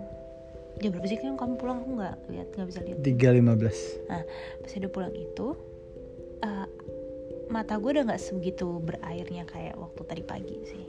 jam 0.76 0.92
berapa 0.92 1.08
sih 1.08 1.16
kamu 1.16 1.56
pulang 1.56 1.80
aku 1.80 1.90
nggak 1.96 2.16
lihat 2.28 2.48
nggak 2.52 2.68
bisa 2.68 2.80
lihat. 2.84 3.00
315. 3.00 4.12
Nah 4.12 4.22
pas 4.60 4.70
Eda 4.76 4.88
pulang 4.92 5.14
itu, 5.16 5.56
eh, 6.44 6.68
mata 7.48 7.80
gue 7.80 7.90
udah 7.96 8.04
nggak 8.12 8.20
sebegitu 8.20 8.68
berairnya 8.84 9.48
kayak 9.48 9.80
waktu 9.80 10.00
tadi 10.04 10.22
pagi 10.22 10.56
sih. 10.68 10.86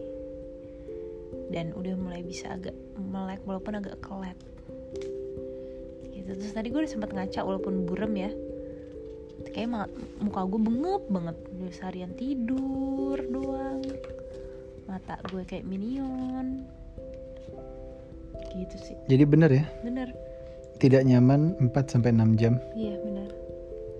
Dan 1.48 1.72
udah 1.72 1.96
mulai 1.96 2.20
bisa 2.20 2.51
agak 2.51 2.75
melek 3.00 3.39
walaupun 3.48 3.79
agak 3.79 3.96
kelet. 4.03 4.36
Gitu. 6.12 6.32
Terus 6.36 6.51
tadi 6.51 6.67
gue 6.67 6.84
udah 6.84 6.91
sempat 6.91 7.15
ngaca 7.15 7.39
walaupun 7.48 7.88
burem 7.88 8.12
ya. 8.20 8.32
Kayak 9.56 9.88
muka 10.20 10.44
gue 10.44 10.60
bengep 10.60 11.03
banget. 11.08 11.38
Udah 11.56 11.72
seharian 11.72 12.12
tidur 12.20 13.15
doang. 13.32 13.79
Mata 14.88 15.20
gue 15.29 15.44
kayak 15.44 15.67
minion. 15.67 16.63
Gitu 18.56 18.75
sih. 18.79 18.96
Jadi 19.12 19.24
bener 19.27 19.50
ya, 19.51 19.65
bener. 19.84 20.10
Tidak 20.82 21.03
nyaman 21.03 21.58
4 21.60 21.74
sampai 21.91 22.15
6 22.15 22.39
jam. 22.39 22.58
iya 22.74 22.96
bener. 23.01 23.29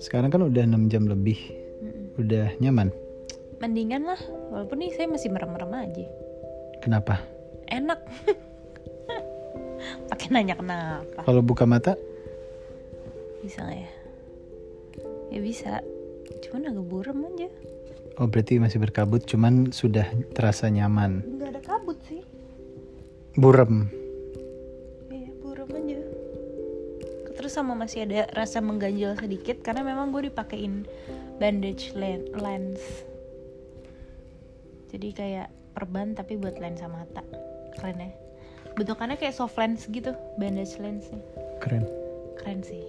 Sekarang 0.02 0.30
kan 0.34 0.42
udah 0.46 0.64
6 0.64 0.92
jam 0.94 1.06
lebih. 1.06 1.38
Mm-mm. 1.84 2.22
Udah 2.22 2.50
nyaman. 2.64 2.90
mendingan 3.58 4.06
lah 4.06 4.22
walaupun 4.54 4.86
nih 4.86 4.94
saya 4.94 5.10
masih 5.10 5.34
merem-merem 5.34 5.74
aja. 5.74 6.06
Kenapa? 6.78 7.18
enak. 7.68 8.00
Pakai 10.10 10.28
nanya 10.34 10.56
kenapa. 10.58 11.22
Kalau 11.24 11.42
buka 11.44 11.68
mata, 11.68 11.94
bisa 13.44 13.62
ya? 13.68 13.90
Ya 15.30 15.40
bisa. 15.44 15.84
Cuman 16.48 16.72
agak 16.72 16.86
buram 16.88 17.28
aja 17.28 17.50
oh 18.18 18.28
berarti 18.28 18.58
masih 18.58 18.82
berkabut, 18.82 19.24
cuman 19.26 19.70
sudah 19.70 20.06
terasa 20.34 20.68
nyaman. 20.68 21.22
nggak 21.38 21.50
ada 21.54 21.62
kabut 21.62 21.98
sih 22.10 22.22
Burem. 23.38 23.86
Iya, 25.14 25.30
buram 25.46 25.70
aja. 25.70 26.02
Terus 27.38 27.54
sama 27.54 27.78
masih 27.78 28.10
ada 28.10 28.26
rasa 28.34 28.66
mengganjal 28.66 29.14
sedikit 29.14 29.62
karena 29.62 29.86
memang 29.86 30.10
gue 30.10 30.34
dipakein 30.34 30.90
bandage 31.38 31.94
len- 31.94 32.26
lens. 32.34 32.82
Jadi 34.90 35.14
kayak 35.14 35.54
perban 35.78 36.18
tapi 36.18 36.34
buat 36.34 36.58
lensa 36.58 36.90
mata. 36.90 37.22
Keren 37.78 38.02
ya. 38.02 38.10
Bentukannya 38.74 39.22
kayak 39.22 39.38
soft 39.38 39.54
lens 39.62 39.86
gitu, 39.86 40.18
bandage 40.42 40.74
lensnya. 40.82 41.22
Keren. 41.62 41.86
Keren 42.42 42.66
sih. 42.66 42.82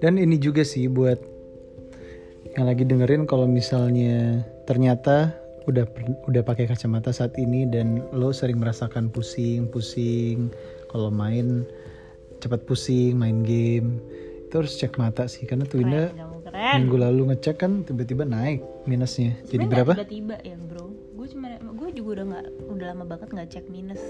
Dan 0.00 0.16
ini 0.16 0.40
juga 0.40 0.64
sih 0.64 0.88
buat 0.88 1.20
yang 2.54 2.66
lagi 2.70 2.86
dengerin 2.86 3.26
kalau 3.26 3.50
misalnya 3.50 4.46
ternyata 4.64 5.34
udah 5.66 5.88
udah 6.30 6.42
pakai 6.44 6.70
kacamata 6.70 7.10
saat 7.10 7.34
ini 7.40 7.66
dan 7.66 8.04
lo 8.14 8.30
sering 8.30 8.60
merasakan 8.60 9.10
pusing, 9.10 9.66
pusing 9.66 10.52
kalau 10.92 11.10
main 11.10 11.66
cepat 12.38 12.62
pusing, 12.68 13.18
main 13.18 13.42
game. 13.42 13.98
Itu 14.46 14.62
harus 14.62 14.78
cek 14.78 14.94
mata 15.00 15.26
sih 15.26 15.48
karena 15.50 15.66
tuh 15.66 15.82
Winda 15.82 16.14
minggu 16.54 16.94
lalu 16.94 17.34
ngecek 17.34 17.56
kan 17.58 17.82
tiba-tiba 17.82 18.22
naik 18.22 18.62
minusnya. 18.86 19.34
Jadi 19.50 19.66
Sebenarnya 19.66 19.72
berapa? 19.74 19.92
Tiba-tiba 19.98 20.36
ya 20.46 20.56
bro. 20.58 20.86
Gue 21.18 21.26
cuma, 21.30 21.48
gue 21.58 21.88
juga 21.90 22.08
udah 22.20 22.24
nggak, 22.30 22.46
udah 22.70 22.86
lama 22.94 23.04
banget 23.08 23.28
nggak 23.34 23.48
cek 23.50 23.66
minus. 23.72 24.02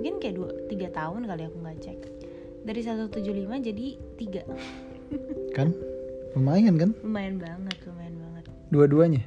Mungkin 0.00 0.22
kayak 0.22 0.34
dua, 0.38 0.50
tiga 0.72 0.88
tahun 0.94 1.28
kali 1.28 1.42
aku 1.44 1.56
nggak 1.60 1.78
cek. 1.84 2.00
Dari 2.64 2.80
175 2.84 3.64
jadi 3.64 3.86
3 4.18 5.56
Kan 5.56 5.72
lumayan 6.38 6.74
kan? 6.78 6.90
lumayan 7.02 7.36
banget 7.42 7.76
lumayan 7.84 8.14
banget. 8.14 8.44
Dua-duanya? 8.70 9.22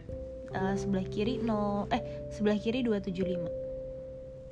Eh, 0.51 0.75
sebelah 0.75 1.05
kiri 1.07 1.39
0 1.43 1.87
eh 1.91 2.01
sebelah 2.31 2.57
kiri 2.59 2.83
275 2.87 3.47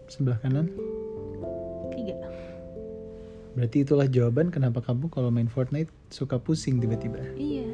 sebelah 0.10 0.40
kanan. 0.42 0.68
3 1.94 3.56
Berarti 3.56 3.78
itulah 3.84 4.08
jawaban 4.08 4.50
kenapa 4.54 4.80
kamu 4.82 5.12
kalau 5.12 5.30
main 5.30 5.48
Fortnite 5.52 5.92
suka 6.10 6.40
pusing 6.40 6.80
tiba-tiba. 6.82 7.22
iya. 7.38 7.68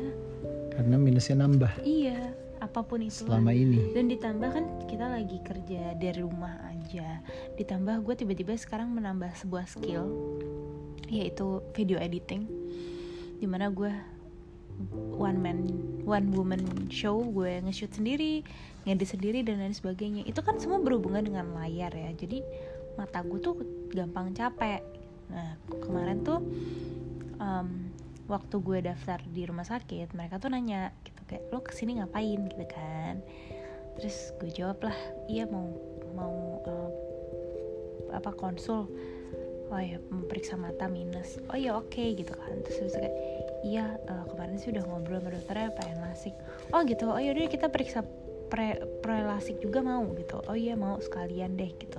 Karena 0.75 1.00
minusnya 1.00 1.39
nambah. 1.39 1.72
Iya 1.88 2.36
apa 2.60 2.82
pun 2.82 3.06
itu. 3.06 3.24
Selama 3.30 3.54
ini. 3.54 3.94
dan 3.94 4.10
ditambah 4.10 4.50
kan 4.50 4.65
kita 4.89 5.06
lagi 5.08 5.38
kerja 5.46 5.94
dari 5.96 6.20
rumah 6.20 6.58
aja. 6.68 7.22
Ditambah 7.56 8.01
gue 8.01 8.15
tiba-tiba 8.25 8.58
sekarang 8.58 8.89
menambah 8.92 9.32
sebuah 9.38 9.70
skill 9.70 10.10
yaitu 11.08 11.62
video 11.77 12.01
editing. 12.01 12.50
Di 13.38 13.46
mana 13.46 13.70
gue 13.70 13.94
one 15.15 15.39
man 15.39 15.60
one 16.03 16.29
woman 16.36 16.62
show 16.91 17.17
gue 17.24 17.63
nge-shoot 17.63 17.91
sendiri 17.96 18.44
ngedit 18.86 19.10
sendiri 19.17 19.39
dan 19.41 19.58
lain 19.60 19.74
sebagainya. 19.74 20.22
Itu 20.29 20.46
kan 20.46 20.62
semua 20.62 20.77
berhubungan 20.77 21.25
dengan 21.25 21.50
layar 21.58 21.89
ya. 21.91 22.13
Jadi 22.13 22.46
mata 22.96 23.25
gue 23.25 23.39
tuh 23.41 23.58
gampang 23.91 24.32
capek. 24.32 24.86
Nah 25.34 25.58
kemarin 25.82 26.21
tuh 26.21 26.39
em, 27.41 27.89
waktu 28.30 28.56
gue 28.62 28.80
daftar 28.86 29.19
di 29.26 29.43
rumah 29.49 29.65
sakit 29.65 30.13
mereka 30.13 30.38
tuh 30.38 30.54
nanya 30.54 30.93
gitu 31.02 31.21
kayak 31.26 31.43
lo 31.49 31.60
ke 31.65 31.73
sini 31.73 31.97
ngapain? 31.97 32.45
Gitu 32.45 32.65
kan. 32.69 33.26
Terus 33.97 34.38
gue 34.38 34.54
jawab 34.54 34.86
lah 34.86 34.97
iya 35.26 35.49
mau 35.49 35.65
mau 36.13 36.62
eh, 36.69 36.91
apa 38.13 38.30
konsul. 38.38 38.86
Oh 39.73 39.82
ya 39.82 39.97
memeriksa 40.13 40.54
mata 40.62 40.86
minus. 40.86 41.41
Oh 41.49 41.58
ya 41.58 41.73
oke 41.73 42.06
gitu 42.13 42.38
kan. 42.38 42.54
Terus 42.62 42.93
itu 42.93 43.02
kayak 43.02 43.15
iya 43.65 43.97
eh, 43.97 44.25
kemarin 44.30 44.62
sih 44.62 44.69
udah 44.69 44.84
ngobrol 44.86 45.17
sama 45.17 45.34
dokternya 45.34 45.73
pengen 45.73 45.99
lasik. 46.06 46.34
Oh 46.69 46.86
gitu. 46.86 47.10
Oh 47.10 47.17
yaudah 47.17 47.49
kita 47.49 47.73
periksa 47.73 48.06
pre 48.45 48.78
prelasik 49.01 49.58
juga 49.58 49.82
mau 49.82 50.06
gitu. 50.13 50.38
Oh 50.45 50.54
iya 50.54 50.78
mau 50.78 51.01
sekalian 51.01 51.58
deh 51.58 51.73
gitu. 51.73 51.97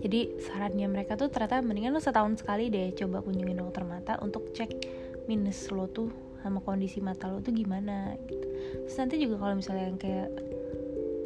Jadi 0.00 0.40
sarannya 0.44 0.88
mereka 0.88 1.16
tuh 1.16 1.32
ternyata 1.32 1.64
mendingan 1.64 1.96
lo 1.96 2.00
setahun 2.00 2.40
sekali 2.40 2.68
deh 2.68 2.92
coba 2.96 3.24
kunjungin 3.24 3.60
dokter 3.60 3.84
mata 3.84 4.20
untuk 4.20 4.52
cek 4.52 4.70
minus 5.28 5.68
lo 5.72 5.88
tuh 5.88 6.12
sama 6.40 6.60
kondisi 6.64 7.04
mata 7.04 7.28
lo 7.28 7.40
tuh 7.40 7.52
gimana 7.52 8.16
gitu. 8.28 8.46
Terus 8.88 8.96
nanti 8.96 9.16
juga 9.20 9.40
kalau 9.40 9.56
misalnya 9.56 9.84
yang 9.92 10.00
kayak 10.00 10.28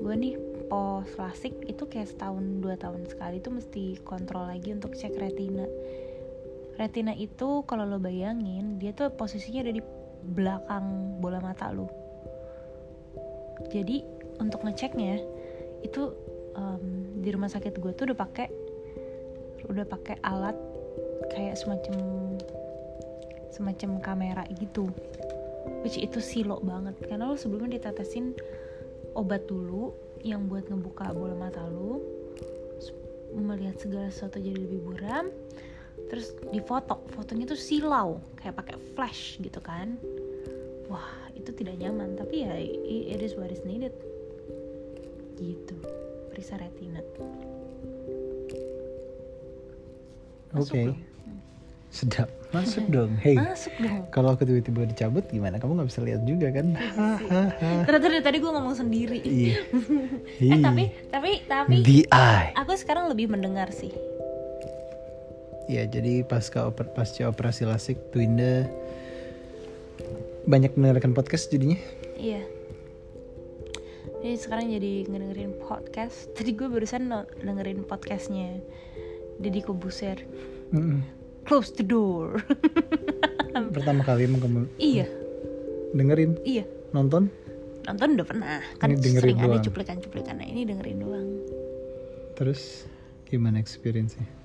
gue 0.02 0.14
nih 0.14 0.34
pos 0.66 1.06
lasik 1.20 1.54
itu 1.70 1.86
kayak 1.86 2.10
setahun 2.10 2.42
dua 2.58 2.74
tahun 2.74 3.06
sekali 3.06 3.38
tuh 3.38 3.52
mesti 3.54 4.00
kontrol 4.02 4.48
lagi 4.48 4.74
untuk 4.74 4.96
cek 4.96 5.14
retina 5.16 5.66
retina 6.74 7.14
itu 7.14 7.62
kalau 7.66 7.86
lo 7.86 7.98
bayangin 8.02 8.78
dia 8.82 8.90
tuh 8.90 9.14
posisinya 9.14 9.62
ada 9.62 9.72
di 9.74 9.82
belakang 10.24 11.18
bola 11.20 11.38
mata 11.38 11.70
lo. 11.70 11.86
Jadi 13.70 14.02
untuk 14.42 14.66
ngeceknya 14.66 15.20
itu 15.86 16.02
em, 16.58 16.84
di 17.22 17.28
rumah 17.30 17.50
sakit 17.50 17.78
gue 17.78 17.92
tuh 17.94 18.10
udah 18.10 18.18
pakai 18.18 18.48
udah 19.70 19.86
pakai 19.86 20.16
alat 20.26 20.56
kayak 21.30 21.56
semacam 21.56 21.96
semacam 23.54 23.90
kamera 24.02 24.44
gitu. 24.58 24.90
Which 25.86 26.00
itu 26.00 26.18
silo 26.18 26.58
banget. 26.60 26.98
Karena 27.06 27.30
lo 27.30 27.38
sebelumnya 27.38 27.78
ditetesin 27.78 28.34
obat 29.14 29.46
dulu 29.46 29.94
yang 30.26 30.50
buat 30.50 30.66
ngebuka 30.66 31.14
bola 31.14 31.36
mata 31.36 31.62
lo 31.68 32.02
melihat 33.34 33.76
segala 33.82 34.08
sesuatu 34.14 34.38
jadi 34.38 34.54
lebih 34.54 34.80
buram 34.86 35.26
terus 36.14 36.30
difoto 36.48 37.02
fotonya 37.10 37.42
tuh 37.44 37.58
silau 37.58 38.22
kayak 38.38 38.54
pakai 38.54 38.78
flash 38.94 39.34
gitu 39.42 39.58
kan 39.58 39.98
wah 40.86 41.02
itu 41.34 41.50
tidak 41.50 41.74
nyaman 41.74 42.14
tapi 42.14 42.46
ya 42.46 42.54
it 42.54 43.18
is 43.18 43.34
what 43.34 43.50
is 43.50 43.66
needed 43.66 43.90
gitu 45.34 45.74
periksa 46.30 46.54
retina 46.54 47.02
Oke. 50.54 50.86
Belum? 50.86 50.94
Sedap. 51.90 52.30
Masuk 52.54 52.86
dong. 52.94 53.18
Hey. 53.18 53.34
masuk 53.34 53.74
dong 53.74 54.06
Kalau 54.14 54.38
aku 54.38 54.46
tiba-tiba 54.46 54.86
dicabut 54.86 55.26
gimana? 55.26 55.58
Kamu 55.58 55.74
nggak 55.74 55.90
bisa 55.90 56.00
lihat 56.06 56.22
juga 56.22 56.54
kan? 56.54 56.78
Hahaha. 56.78 57.82
ternyata 57.82 58.06
dari 58.06 58.22
tadi 58.22 58.38
gue 58.38 58.52
ngomong 58.54 58.74
sendiri 58.78 59.18
Iya. 59.18 59.58
eh 60.38 60.46
Iya. 60.46 60.62
tapi 60.62 60.84
tapi 61.10 61.30
tapi 61.50 61.82
The 61.82 62.06
eye. 62.06 62.54
aku 62.54 62.78
sekarang 62.78 63.10
lebih 63.10 63.34
mendengar 63.34 63.74
sih 63.74 63.90
Ya, 65.64 65.88
jadi 65.88 66.20
pasca 66.28 66.68
oper 66.68 66.92
pasca 66.92 67.24
operasi 67.24 67.64
lasik 67.64 67.96
Twinda 68.12 68.68
banyak 70.44 70.76
mendengarkan 70.76 71.16
podcast 71.16 71.48
jadinya. 71.48 71.80
Iya. 72.20 72.44
Jadi 74.20 74.36
sekarang 74.36 74.68
jadi 74.72 75.08
ngedengerin 75.08 75.56
podcast. 75.64 76.28
Tadi 76.36 76.52
gue 76.52 76.68
barusan 76.68 77.08
dengerin 77.40 77.84
podcastnya 77.88 78.60
Deddy 79.40 79.64
Kobuser. 79.64 80.20
Mm-mm. 80.72 81.00
Close 81.48 81.72
the 81.76 81.84
door. 81.84 82.40
Pertama 83.76 84.04
kali 84.04 84.24
emang 84.24 84.40
kamu 84.42 84.66
iya, 84.80 85.06
dengerin, 85.94 86.40
iya. 86.42 86.64
nonton? 86.90 87.28
Nonton 87.84 88.16
udah 88.16 88.26
pernah. 88.26 88.58
Kan 88.80 88.96
Ini 88.96 88.98
dengerin 88.98 89.20
sering 89.20 89.38
ada 89.38 89.48
doang. 89.60 89.64
cuplikan-cuplikannya. 89.68 90.46
Ini 90.48 90.60
dengerin 90.72 90.98
doang. 91.04 91.28
Terus 92.34 92.88
gimana 93.28 93.60
experience-nya? 93.60 94.43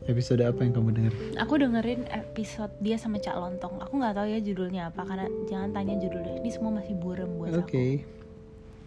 Episode 0.00 0.40
apa 0.42 0.64
yang 0.64 0.72
kamu 0.72 0.90
denger? 0.96 1.14
Aku 1.36 1.60
dengerin 1.60 2.08
episode 2.08 2.72
dia 2.80 2.96
sama 2.96 3.20
Cak 3.20 3.36
Lontong. 3.36 3.84
Aku 3.84 4.00
nggak 4.00 4.16
tahu 4.16 4.26
ya 4.26 4.40
judulnya 4.40 4.82
apa 4.88 5.04
karena 5.04 5.28
jangan 5.44 5.70
tanya 5.70 6.00
judulnya. 6.00 6.40
Ini 6.40 6.50
semua 6.50 6.72
masih 6.72 6.96
buram 6.96 7.28
buat 7.36 7.52
Oke. 7.52 8.00
aku. 8.00 8.08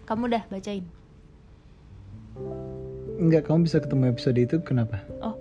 Kamu 0.04 0.22
udah 0.26 0.44
bacain? 0.50 0.86
Enggak, 3.22 3.46
kamu 3.46 3.70
bisa 3.70 3.78
ketemu 3.78 4.10
episode 4.10 4.38
itu 4.42 4.56
kenapa? 4.60 5.06
Oh, 5.22 5.38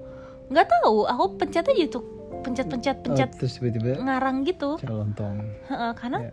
nggak 0.52 0.68
tahu. 0.68 1.08
Aku 1.08 1.24
pencet 1.40 1.64
aja 1.64 1.85
tuh, 1.88 2.04
pencet-pencet, 2.44 2.96
pencet 3.00 3.30
Oh, 3.32 3.37
terus 3.40 3.52
tiba-tiba 3.56 3.96
ngarang 3.96 4.44
gitu. 4.44 4.76
calontong. 4.76 5.40
Heeh, 5.72 5.92
karena 5.96 6.18
Ya. 6.28 6.32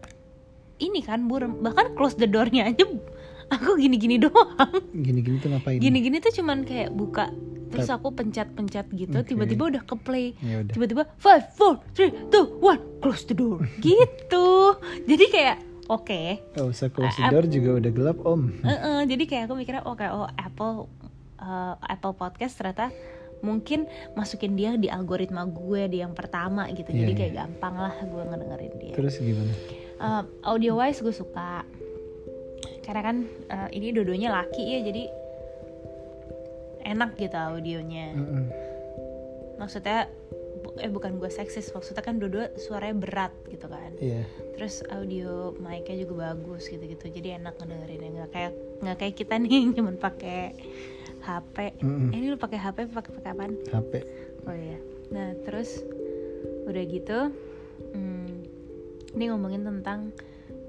ini 0.84 1.00
kan 1.00 1.26
buram 1.26 1.64
bahkan 1.64 1.96
close 1.96 2.20
the 2.20 2.28
doornya 2.28 2.68
aja 2.70 2.84
aku 3.54 3.78
gini-gini 3.82 4.22
doang. 4.22 4.72
Gini-gini 4.94 5.38
tuh 5.42 5.50
ngapain? 5.54 5.78
gini-gini 5.82 6.18
tuh 6.22 6.34
cuman 6.34 6.64
kayak 6.64 6.94
buka 6.94 7.34
terus 7.70 7.90
aku 7.94 8.10
pencet-pencet 8.18 8.90
gitu 8.98 9.14
Oke. 9.14 9.30
tiba-tiba 9.30 9.70
udah 9.70 9.84
ke 9.86 9.96
play 10.02 10.34
Ya 10.42 10.66
tiba-tiba 10.66 11.06
five 11.22 11.54
four 11.54 11.78
three 11.94 12.10
two 12.34 12.58
one 12.58 12.82
close 13.00 13.24
the 13.30 13.38
door. 13.38 13.62
Gitu. 13.86 14.48
Jadi 15.06 15.26
kayak 15.30 15.58
oke. 15.86 16.22
Gak 16.58 16.66
usah 16.66 16.90
close 16.90 17.14
the 17.14 17.30
Uh, 17.30 17.32
door 17.32 17.46
juga 17.46 17.70
udah 17.78 17.92
gelap 17.94 18.18
om. 18.26 18.50
Heeh, 18.66 19.00
jadi 19.06 19.24
kayak 19.30 19.44
aku 19.50 19.54
mikirnya 19.58 19.84
oh 19.86 19.96
kayak 19.96 20.14
oh 20.18 20.28
Apple 20.34 20.90
uh, 21.40 21.78
Apple 21.86 22.18
Podcast 22.18 22.58
ternyata 22.58 22.90
mungkin 23.40 23.88
masukin 24.20 24.60
dia 24.60 24.76
di 24.76 24.92
algoritma 24.92 25.48
gue 25.48 25.88
di 25.88 26.04
yang 26.04 26.12
pertama 26.18 26.68
gitu. 26.74 26.92
Iya, 26.92 27.06
jadi 27.06 27.12
iya. 27.14 27.20
kayak 27.22 27.34
gampang 27.38 27.76
lah 27.78 27.96
gue 28.02 28.24
ngedengerin 28.34 28.74
dia. 28.82 28.94
Terus 28.98 29.14
gimana? 29.22 29.54
Uh, 30.00 30.24
audio 30.44 30.74
wise 30.80 31.00
gue 31.00 31.14
suka 31.14 31.64
karena 32.82 33.02
kan 33.02 33.18
uh, 33.48 33.70
ini 33.70 33.92
dodonya 33.92 34.30
laki 34.32 34.64
ya 34.66 34.80
jadi 34.82 35.04
enak 36.86 37.16
gitu 37.16 37.36
audionya 37.36 38.16
Mm-mm. 38.16 38.46
maksudnya 39.56 40.10
bu- 40.60 40.80
eh 40.80 40.90
bukan 40.90 41.20
gue 41.20 41.30
seksis 41.30 41.70
maksudnya 41.70 42.02
kan 42.02 42.18
dodo 42.18 42.48
suaranya 42.58 42.96
berat 42.98 43.34
gitu 43.48 43.68
kan 43.68 43.92
Iya. 44.00 44.24
terus 44.56 44.82
audio 44.90 45.54
mic-nya 45.56 46.02
juga 46.02 46.32
bagus 46.32 46.66
gitu-gitu 46.66 47.12
jadi 47.12 47.38
enak 47.38 47.56
ngedengerinnya 47.58 48.10
nggak 48.16 48.32
kayak 48.32 48.54
nggak 48.82 48.98
kayak 48.98 49.16
kita 49.16 49.34
nih 49.38 49.70
cuman 49.72 49.96
pakai 49.96 50.42
HP 51.20 51.56
Mm-mm. 51.84 52.10
Eh, 52.10 52.18
ini 52.18 52.26
lu 52.28 52.40
pakai 52.40 52.58
HP 52.58 52.78
pakai 52.90 53.12
pakai 53.14 53.30
apaan 53.30 53.54
HP. 53.68 53.94
oh 54.48 54.56
iya 54.56 54.78
nah 55.10 55.30
terus 55.44 55.84
udah 56.66 56.84
gitu 56.86 57.20
hmm, 57.92 58.30
ini 59.14 59.24
ngomongin 59.28 59.62
tentang 59.62 60.14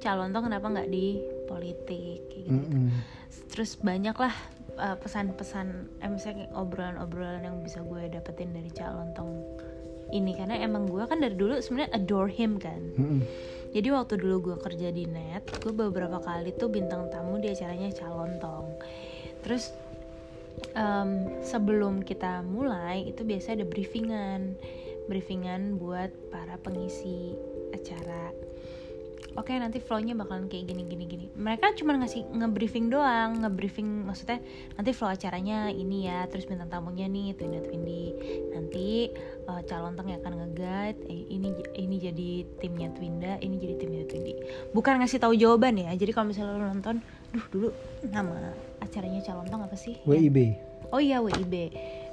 calon 0.00 0.32
tuh 0.32 0.42
kenapa 0.42 0.66
nggak 0.66 0.88
di 0.88 1.20
politik 1.50 2.22
kayak 2.30 2.46
gitu 2.46 2.62
Mm-mm. 2.70 2.94
terus 3.50 3.74
banyak 3.82 4.14
lah 4.14 4.34
uh, 4.78 4.94
pesan-pesan 5.02 5.90
eh, 5.98 6.10
misalnya 6.10 6.46
obrolan-obrolan 6.54 7.42
yang 7.42 7.58
bisa 7.66 7.82
gue 7.82 8.06
dapetin 8.06 8.54
dari 8.54 8.70
calon 8.70 9.10
tong 9.18 9.42
ini. 10.10 10.34
Karena 10.34 10.58
emang 10.58 10.90
gue 10.90 11.06
kan 11.06 11.22
dari 11.22 11.38
dulu 11.38 11.62
sebenarnya 11.62 11.94
adore 11.94 12.30
him 12.30 12.58
kan. 12.62 12.78
Mm-mm. 12.94 13.20
jadi 13.74 13.94
waktu 13.94 14.18
dulu 14.18 14.54
gue 14.54 14.56
kerja 14.62 14.94
di 14.94 15.06
net 15.10 15.46
gue 15.62 15.74
beberapa 15.74 16.22
kali 16.22 16.54
tuh 16.54 16.70
bintang 16.70 17.10
tamu 17.10 17.38
di 17.38 17.50
acaranya 17.50 17.90
calon 17.94 18.38
tong 18.42 18.78
terus 19.46 19.70
em, 20.74 21.40
sebelum 21.42 22.02
kita 22.04 22.44
mulai 22.44 23.08
itu 23.08 23.24
biasanya 23.24 23.64
ada 23.64 23.66
briefingan. 23.68 24.40
Briefingan 25.08 25.74
buat 25.80 26.12
para 26.30 26.54
pengisi 26.62 27.34
acara 27.74 28.30
oke 29.36 29.52
nanti 29.54 29.78
flownya 29.78 30.16
bakalan 30.16 30.50
kayak 30.50 30.70
gini 30.70 30.82
gini 30.86 31.04
gini 31.06 31.26
mereka 31.38 31.72
cuma 31.76 31.94
ngasih 31.96 32.26
ngebriefing 32.30 32.90
doang 32.90 33.40
ngebriefing 33.44 34.06
maksudnya 34.06 34.42
nanti 34.74 34.90
flow 34.90 35.12
acaranya 35.12 35.70
ini 35.70 36.10
ya 36.10 36.26
terus 36.26 36.46
bintang 36.50 36.68
tamunya 36.68 37.06
nih 37.06 37.36
Twinda 37.38 37.60
Twindi 37.62 38.04
nanti 38.52 39.12
eh, 39.46 39.60
calon 39.68 39.94
teng 39.94 40.10
yang 40.10 40.20
akan 40.24 40.34
nge-guide 40.44 41.00
eh, 41.06 41.22
ini 41.30 41.48
ini 41.78 41.96
jadi 42.00 42.30
timnya 42.58 42.88
Twinda 42.92 43.32
ini 43.40 43.56
jadi 43.56 43.74
timnya 43.78 44.04
Twindi 44.10 44.32
bukan 44.74 45.00
ngasih 45.00 45.22
tahu 45.22 45.36
jawaban 45.38 45.78
ya 45.78 45.94
jadi 45.94 46.10
kalau 46.10 46.32
misalnya 46.32 46.58
lo 46.58 46.66
nonton 46.66 46.98
duh 47.30 47.46
dulu 47.54 47.68
nama 48.10 48.50
acaranya 48.82 49.22
calon 49.22 49.46
teng 49.46 49.62
apa 49.62 49.76
sih 49.78 49.94
WIB. 50.08 50.70
Oh 50.90 50.98
iya 50.98 51.22
WIB. 51.22 51.70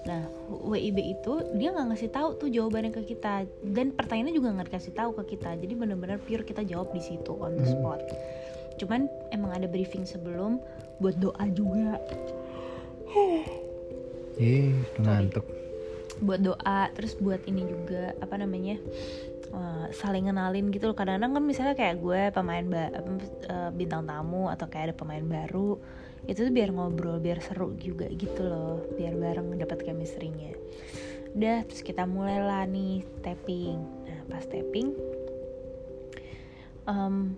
Nah 0.08 0.24
WIB 0.48 0.98
itu 1.14 1.32
dia 1.54 1.70
nggak 1.70 1.88
ngasih 1.92 2.10
tahu 2.10 2.30
tuh 2.38 2.48
jawabannya 2.48 2.90
ke 2.90 3.04
kita 3.06 3.44
dan 3.68 3.92
pertanyaannya 3.92 4.34
juga 4.34 4.56
nggak 4.56 4.68
dikasih 4.68 4.94
tahu 4.94 5.12
ke 5.14 5.36
kita. 5.36 5.54
Jadi 5.54 5.74
benar-benar 5.74 6.18
pure 6.18 6.42
kita 6.42 6.64
jawab 6.64 6.90
di 6.90 7.02
situ 7.02 7.36
on 7.36 7.54
the 7.54 7.64
Hmm. 7.64 7.74
spot. 7.76 8.00
Cuman 8.78 9.02
emang 9.30 9.52
ada 9.52 9.68
briefing 9.68 10.04
sebelum 10.04 10.64
buat 10.98 11.18
doa 11.18 11.44
juga, 11.52 12.00
Eh, 14.38 14.70
ngantuk. 14.98 15.44
buat 16.18 16.40
doa 16.40 16.90
terus 16.92 17.14
buat 17.14 17.42
ini 17.44 17.62
juga 17.64 18.14
apa 18.18 18.38
namanya 18.38 18.78
eh, 19.48 19.86
saling 19.92 20.28
kenalin 20.28 20.70
gitu 20.70 20.88
loh. 20.88 20.96
Kadang-kadang 20.96 21.34
kan 21.34 21.44
misalnya 21.44 21.74
kayak 21.74 21.98
gue 21.98 22.22
pemain 22.32 22.64
ba- 22.64 22.94
eh, 22.94 23.70
bintang 23.72 24.04
tamu 24.04 24.48
atau 24.48 24.68
kayak 24.68 24.86
ada 24.86 24.96
pemain 24.96 25.24
baru 25.24 25.80
itu 26.26 26.50
tuh 26.50 26.54
biar 26.54 26.74
ngobrol 26.74 27.22
biar 27.22 27.38
seru 27.40 27.78
juga 27.78 28.10
gitu 28.10 28.42
loh 28.42 28.82
biar 28.98 29.14
bareng 29.14 29.54
dapat 29.62 29.86
chemistry-nya. 29.86 30.58
Udah 31.38 31.62
terus 31.70 31.86
kita 31.86 32.10
mulailah 32.10 32.66
nih 32.66 33.06
tapping. 33.22 33.78
Nah 33.78 34.20
pas 34.26 34.44
tapping 34.50 34.90
em, 36.88 37.38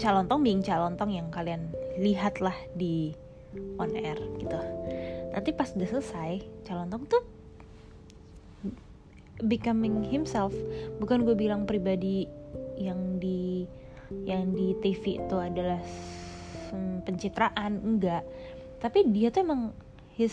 calontong 0.00 0.40
being 0.40 0.62
calontong 0.64 1.10
yang 1.12 1.28
kalian 1.28 1.68
lihat 2.00 2.40
lah 2.40 2.56
di 2.74 3.12
on 3.78 3.92
air 3.94 4.18
gitu. 4.40 4.58
Nanti 5.34 5.50
pas 5.52 5.70
udah 5.74 5.88
selesai 5.90 6.32
calontong 6.66 7.04
tuh 7.06 7.22
becoming 9.42 10.06
himself. 10.06 10.54
Bukan 11.02 11.26
gue 11.26 11.34
bilang 11.34 11.66
pribadi 11.66 12.30
yang 12.78 13.18
di 13.18 13.66
yang 14.22 14.54
di 14.54 14.78
TV 14.78 15.18
itu 15.18 15.36
adalah 15.36 15.82
hmm, 16.70 17.02
pencitraan 17.02 17.82
enggak. 17.82 18.22
Tapi 18.78 19.10
dia 19.10 19.34
tuh 19.34 19.42
emang 19.42 19.74
his 20.14 20.32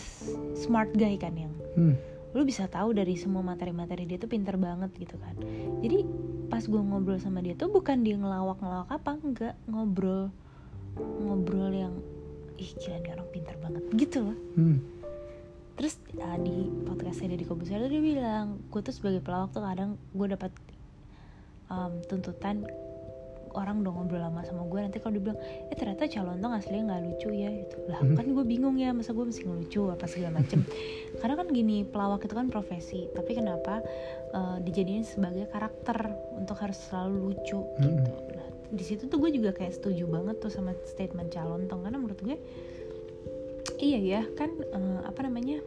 smart 0.54 0.94
guy 0.94 1.18
kan 1.18 1.34
yang 1.34 1.54
Hmm. 1.72 1.96
lu 2.36 2.44
bisa 2.44 2.68
tahu 2.68 2.92
dari 2.92 3.16
semua 3.16 3.40
materi-materi 3.40 4.04
dia 4.04 4.20
tuh 4.20 4.28
pinter 4.28 4.60
banget 4.60 4.92
gitu 4.96 5.16
kan. 5.16 5.34
Jadi 5.80 6.04
pas 6.52 6.60
gue 6.60 6.80
ngobrol 6.80 7.16
sama 7.16 7.40
dia 7.40 7.56
tuh 7.56 7.72
bukan 7.72 8.04
dia 8.04 8.16
ngelawak-ngelawak 8.20 8.88
apa 8.92 9.12
enggak. 9.20 9.54
Ngobrol 9.68 10.28
ngobrol 11.24 11.72
yang 11.72 11.94
ih 12.60 12.70
gila 12.76 13.00
nih 13.00 13.10
orang 13.16 13.28
pinter 13.32 13.54
banget. 13.60 13.82
Gitu 13.96 14.18
loh. 14.20 14.38
Hmm. 14.56 14.78
terus 15.72 15.96
uh, 16.20 16.36
di 16.36 16.68
podcastnya 16.84 17.32
dari 17.32 17.48
Kobuser 17.48 17.80
tuh 17.80 17.88
dia 17.88 18.04
bilang 18.04 18.60
gue 18.68 18.80
tuh 18.84 18.92
sebagai 18.92 19.24
pelawak 19.24 19.56
tuh 19.56 19.64
kadang 19.64 19.96
gue 20.12 20.26
dapat 20.28 20.52
um, 21.72 21.96
tuntutan 22.06 22.68
orang 23.54 23.80
udah 23.80 23.92
ngobrol 23.92 24.20
lama 24.20 24.40
sama 24.42 24.64
gue 24.64 24.80
nanti 24.80 24.98
kalau 24.98 25.14
dibilang 25.14 25.36
eh 25.68 25.76
ternyata 25.76 26.04
calon 26.06 26.38
tuh 26.38 26.50
aslinya 26.50 26.84
nggak 26.88 27.02
lucu 27.04 27.28
ya 27.30 27.50
gitu 27.52 27.76
lah 27.86 28.00
Hmm. 28.00 28.16
kan 28.16 28.26
gue 28.26 28.44
bingung 28.44 28.76
ya 28.76 28.90
masa 28.90 29.12
gue 29.12 29.22
mesti 29.22 29.42
ngelucu 29.42 29.88
apa 29.88 30.04
segala 30.04 30.40
macem 30.40 30.64
karena 31.20 31.34
kan 31.34 31.48
gini 31.48 31.84
pelawak 31.84 32.20
itu 32.20 32.32
kan 32.32 32.48
profesi 32.48 33.06
tapi 33.12 33.32
kenapa 33.32 33.80
uh, 34.32 34.56
dijadiin 34.58 35.02
sebagai 35.02 35.46
karakter 35.46 35.96
untuk 36.34 36.56
harus 36.58 36.76
selalu 36.88 37.32
lucu 37.32 37.60
Hmm. 37.76 38.00
gitu 38.00 38.12
nah 38.32 38.46
di 38.72 38.80
situ 38.82 39.04
tuh 39.04 39.20
gue 39.20 39.30
juga 39.30 39.52
kayak 39.52 39.76
setuju 39.76 40.08
banget 40.08 40.40
tuh 40.40 40.48
sama 40.48 40.72
statement 40.88 41.28
calon 41.28 41.68
tong 41.68 41.84
karena 41.84 41.96
menurut 41.96 42.16
gue 42.18 42.36
iya 43.78 43.98
ya 43.98 44.22
kan 44.32 44.48
eh, 44.54 45.00
apa 45.02 45.20
namanya 45.22 45.60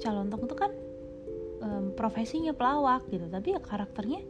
calon 0.00 0.28
tong 0.28 0.44
itu 0.44 0.54
kan 0.54 0.72
em, 1.60 1.92
profesinya 1.92 2.52
pelawak 2.52 3.04
gitu 3.08 3.26
tapi 3.28 3.52
ya 3.52 3.60
karakternya 3.60 4.20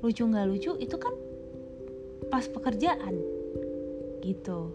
lucu 0.00 0.22
nggak 0.22 0.46
lucu 0.46 0.72
itu 0.76 0.96
kan 0.96 1.12
pas 2.28 2.44
pekerjaan 2.46 3.14
gitu 4.20 4.74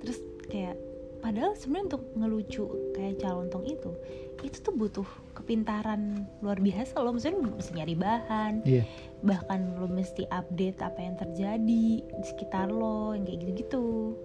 terus 0.00 0.18
kayak 0.50 0.74
padahal 1.20 1.52
sebenarnya 1.54 1.94
untuk 1.94 2.02
ngelucu 2.16 2.64
kayak 2.96 3.20
calon 3.20 3.46
tong 3.52 3.68
itu 3.68 3.92
itu 4.40 4.56
tuh 4.64 4.72
butuh 4.72 5.04
kepintaran 5.36 6.24
luar 6.40 6.56
biasa 6.56 6.96
loh 6.96 7.12
maksudnya 7.12 7.36
lu 7.36 7.52
mesti 7.52 7.72
nyari 7.76 7.94
bahan 7.94 8.54
Iya. 8.64 8.82
bahkan 9.20 9.76
lo 9.76 9.84
mesti 9.84 10.24
update 10.32 10.80
apa 10.80 10.98
yang 10.98 11.16
terjadi 11.20 11.82
di 12.00 12.24
sekitar 12.24 12.72
lo 12.72 13.12
yang 13.12 13.28
kayak 13.28 13.38
gitu-gitu 13.44 14.16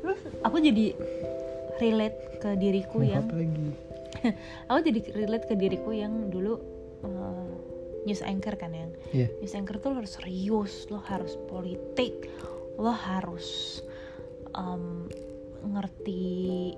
terus 0.00 0.20
aku 0.46 0.56
jadi 0.62 0.94
relate 1.82 2.18
ke 2.38 2.50
diriku 2.54 3.02
Mau 3.02 3.10
yang 3.10 3.26
apa 3.26 3.34
lagi? 3.34 3.68
aku 4.70 4.78
jadi 4.86 5.00
relate 5.14 5.46
ke 5.50 5.54
diriku 5.58 5.90
yang 5.90 6.30
dulu 6.30 6.62
uh, 7.02 7.50
news 8.08 8.24
anchor 8.24 8.56
kan 8.56 8.72
yang 8.72 8.90
Iya. 9.12 9.28
news 9.44 9.52
anchor 9.52 9.76
tuh 9.76 9.92
lo 9.92 10.00
harus 10.00 10.16
serius 10.16 10.88
lo 10.88 11.04
harus 11.04 11.36
politik 11.52 12.32
lo 12.80 12.88
harus 12.88 13.80
um, 14.56 15.04
ngerti 15.68 16.72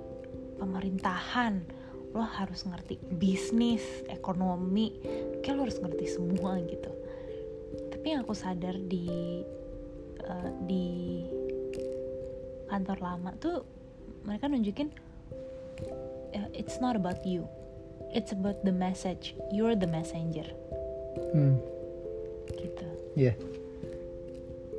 pemerintahan 0.58 1.62
lo 2.10 2.26
harus 2.26 2.66
ngerti 2.66 2.98
bisnis 3.14 3.86
ekonomi 4.10 4.98
kayak 5.46 5.54
lo 5.54 5.62
harus 5.62 5.78
ngerti 5.78 6.06
semua 6.10 6.58
gitu 6.66 6.90
tapi 7.94 8.06
yang 8.10 8.26
aku 8.26 8.34
sadar 8.34 8.74
di 8.74 9.46
uh, 10.26 10.50
di 10.66 11.22
kantor 12.66 12.98
lama 12.98 13.30
tuh 13.38 13.62
mereka 14.26 14.50
nunjukin 14.50 14.90
uh, 16.34 16.48
it's 16.50 16.82
not 16.82 16.98
about 16.98 17.22
you 17.22 17.46
it's 18.10 18.34
about 18.34 18.58
the 18.66 18.74
message 18.74 19.38
you're 19.54 19.78
the 19.78 19.86
messenger 19.86 20.46
Hmm. 21.32 21.54
gitu 22.54 22.86
Iya. 23.14 23.34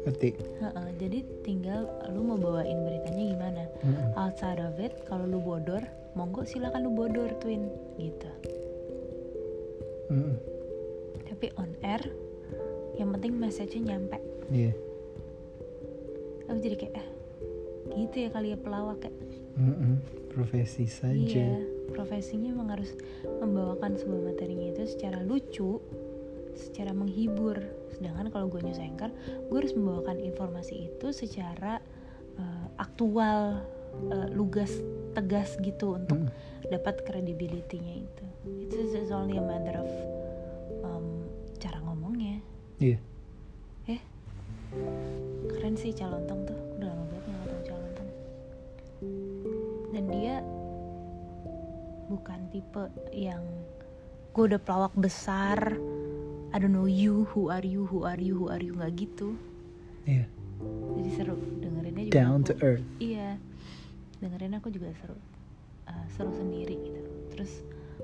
Ngerti. 0.01 0.33
Heeh, 0.33 0.87
jadi 0.97 1.19
tinggal 1.45 1.85
lu 2.09 2.25
mau 2.25 2.33
bawain 2.35 2.73
beritanya 2.81 3.23
gimana 3.37 3.63
Mm-mm. 3.85 4.09
outside 4.17 4.57
of 4.57 4.73
it 4.81 4.97
kalau 5.05 5.29
lu 5.29 5.37
bodor 5.37 5.83
monggo 6.17 6.41
silakan 6.41 6.89
lu 6.89 6.91
bodor 6.91 7.29
twin 7.37 7.69
gitu 7.95 8.25
Mm-mm. 10.09 10.35
tapi 11.29 11.53
on 11.55 11.71
air 11.81 12.01
yang 12.97 13.13
penting 13.13 13.37
message-nya 13.37 13.95
nyampe 13.95 14.17
Iya. 14.49 14.73
aku 16.49 16.57
jadi 16.59 16.75
kayak 16.75 16.95
eh, 16.97 17.07
gitu 17.95 18.15
ya 18.25 18.29
kali 18.29 18.47
ya 18.51 18.57
pelawak 18.57 18.97
kayak 18.99 19.15
Mm-mm. 19.55 20.01
Profesi 20.31 20.87
saja. 20.87 21.13
iya 21.13 21.59
profesinya 21.91 22.51
emang 22.51 22.71
harus 22.71 22.95
membawakan 23.43 23.99
sebuah 23.99 24.33
materinya 24.33 24.71
itu 24.71 24.83
secara 24.87 25.19
lucu 25.21 25.77
secara 26.55 26.91
menghibur. 26.95 27.59
Sedangkan 27.95 28.31
kalau 28.31 28.47
gue 28.47 28.61
news 28.63 28.81
anchor 28.81 29.11
gue 29.49 29.57
harus 29.57 29.75
membawakan 29.75 30.17
informasi 30.19 30.89
itu 30.91 31.11
secara 31.11 31.79
uh, 32.39 32.67
aktual 32.79 33.61
uh, 34.09 34.27
lugas 34.31 34.71
tegas 35.13 35.59
gitu 35.59 35.99
untuk 35.99 36.17
Hmm. 36.17 36.31
dapat 36.71 37.03
credibility-nya 37.03 37.93
itu. 38.05 38.25
Itu 38.67 38.75
is 38.95 39.11
only 39.11 39.35
a 39.37 39.43
matter 39.43 39.75
of 39.79 39.91
um, 40.87 41.27
cara 41.59 41.77
ngomongnya. 41.83 42.39
Iya. 42.79 42.97
eh 43.89 44.01
keren 45.51 45.75
sih 45.75 45.91
calontong 45.91 46.47
tuh. 46.47 46.59
Udah 46.79 46.89
lama 46.89 47.03
banget 47.11 47.23
nggak 47.27 47.41
ketemu 47.43 47.61
calontong 47.67 48.09
dan 49.91 50.03
dia 50.07 50.35
bukan 52.07 52.39
tipe 52.51 52.83
yang 53.11 53.43
gue 54.31 54.43
udah 54.47 54.61
pelawak 54.63 54.95
besar 54.95 55.75
I 56.51 56.59
don't 56.59 56.71
know 56.71 56.85
you 56.85 57.25
who 57.31 57.47
are 57.47 57.63
you 57.63 57.87
who 57.87 58.03
are 58.03 58.19
you 58.19 58.35
who 58.35 58.47
are 58.51 58.59
you 58.59 58.75
nggak 58.75 58.93
gitu. 58.97 59.35
Iya. 60.03 60.25
jadi 60.93 61.09
seru 61.17 61.33
dengerinnya 61.57 62.03
juga 62.05 62.15
Down 62.15 62.39
aku- 62.39 62.47
to 62.47 62.53
earth. 62.61 62.85
iya. 62.99 63.29
Dengerin 64.19 64.53
aku 64.53 64.69
juga 64.69 64.93
seru. 65.01 65.17
Uh, 65.87 66.05
seru 66.13 66.29
sendiri 66.31 66.77
gitu. 66.77 67.01
Terus 67.33 67.51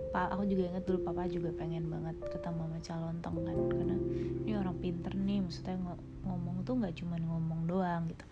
pak 0.09 0.31
aku 0.31 0.47
juga 0.47 0.71
ingat 0.71 0.83
dulu 0.83 1.03
papa 1.03 1.27
juga 1.27 1.53
pengen 1.53 1.85
banget 1.87 2.17
ketemu 2.23 2.61
sama 2.63 2.79
calontong 2.81 3.35
kan. 3.43 3.57
Karena 3.69 3.95
ini 4.41 4.53
orang 4.55 4.75
pinter 4.79 5.13
nih 5.13 5.39
maksudnya 5.39 5.75
ngo- 5.77 6.03
ngomong 6.23 6.57
tuh 6.63 6.73
nggak 6.75 6.95
cuma 6.97 7.15
ngomong 7.19 7.61
doang 7.65 8.09
gitu. 8.09 8.25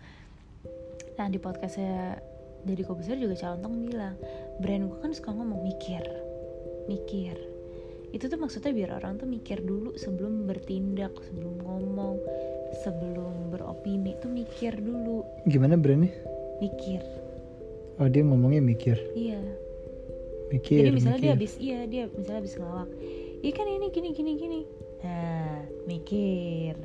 Nah 1.14 1.26
di 1.28 1.38
podcastnya 1.38 2.18
jadi 2.66 2.82
Kobuser 2.82 3.14
juga 3.14 3.38
calontong 3.38 3.86
bilang 3.86 4.18
brand 4.58 4.90
gue 4.90 4.98
kan 4.98 5.14
suka 5.14 5.30
ngomong 5.30 5.62
mikir 5.62 6.02
mikir 6.86 7.38
itu 8.08 8.24
tuh 8.24 8.36
maksudnya 8.36 8.70
biar 8.70 8.90
orang 8.94 9.16
tuh 9.16 9.26
mikir 9.26 9.60
dulu 9.60 9.94
sebelum 9.94 10.46
bertindak 10.46 11.10
sebelum 11.24 11.58
ngomong 11.58 12.16
sebelum 12.80 13.50
beropini 13.50 14.14
tuh 14.16 14.28
mikir 14.28 14.74
dulu 14.76 15.26
Gimana 15.44 15.74
brandnya? 15.74 16.12
mikir 16.58 17.02
Oh 17.96 18.06
dia 18.06 18.20
ngomongnya 18.20 18.60
mikir, 18.60 19.00
iya 19.14 19.40
mikir. 20.46 20.78
jadi 20.78 20.90
misalnya 20.92 21.16
dia 21.16 21.24
mikir. 21.24 21.34
habis 21.34 21.52
iya 21.56 21.78
dia 21.84 22.04
misalnya 22.10 22.40
habis 22.40 22.54
ngelawak 22.54 22.90
iya 23.40 23.52
kan 23.52 23.66
ini 23.66 23.86
gini 23.88 24.08
gini 24.12 24.32
gini 24.34 24.60
nah 25.00 25.58
mikir 25.84 26.76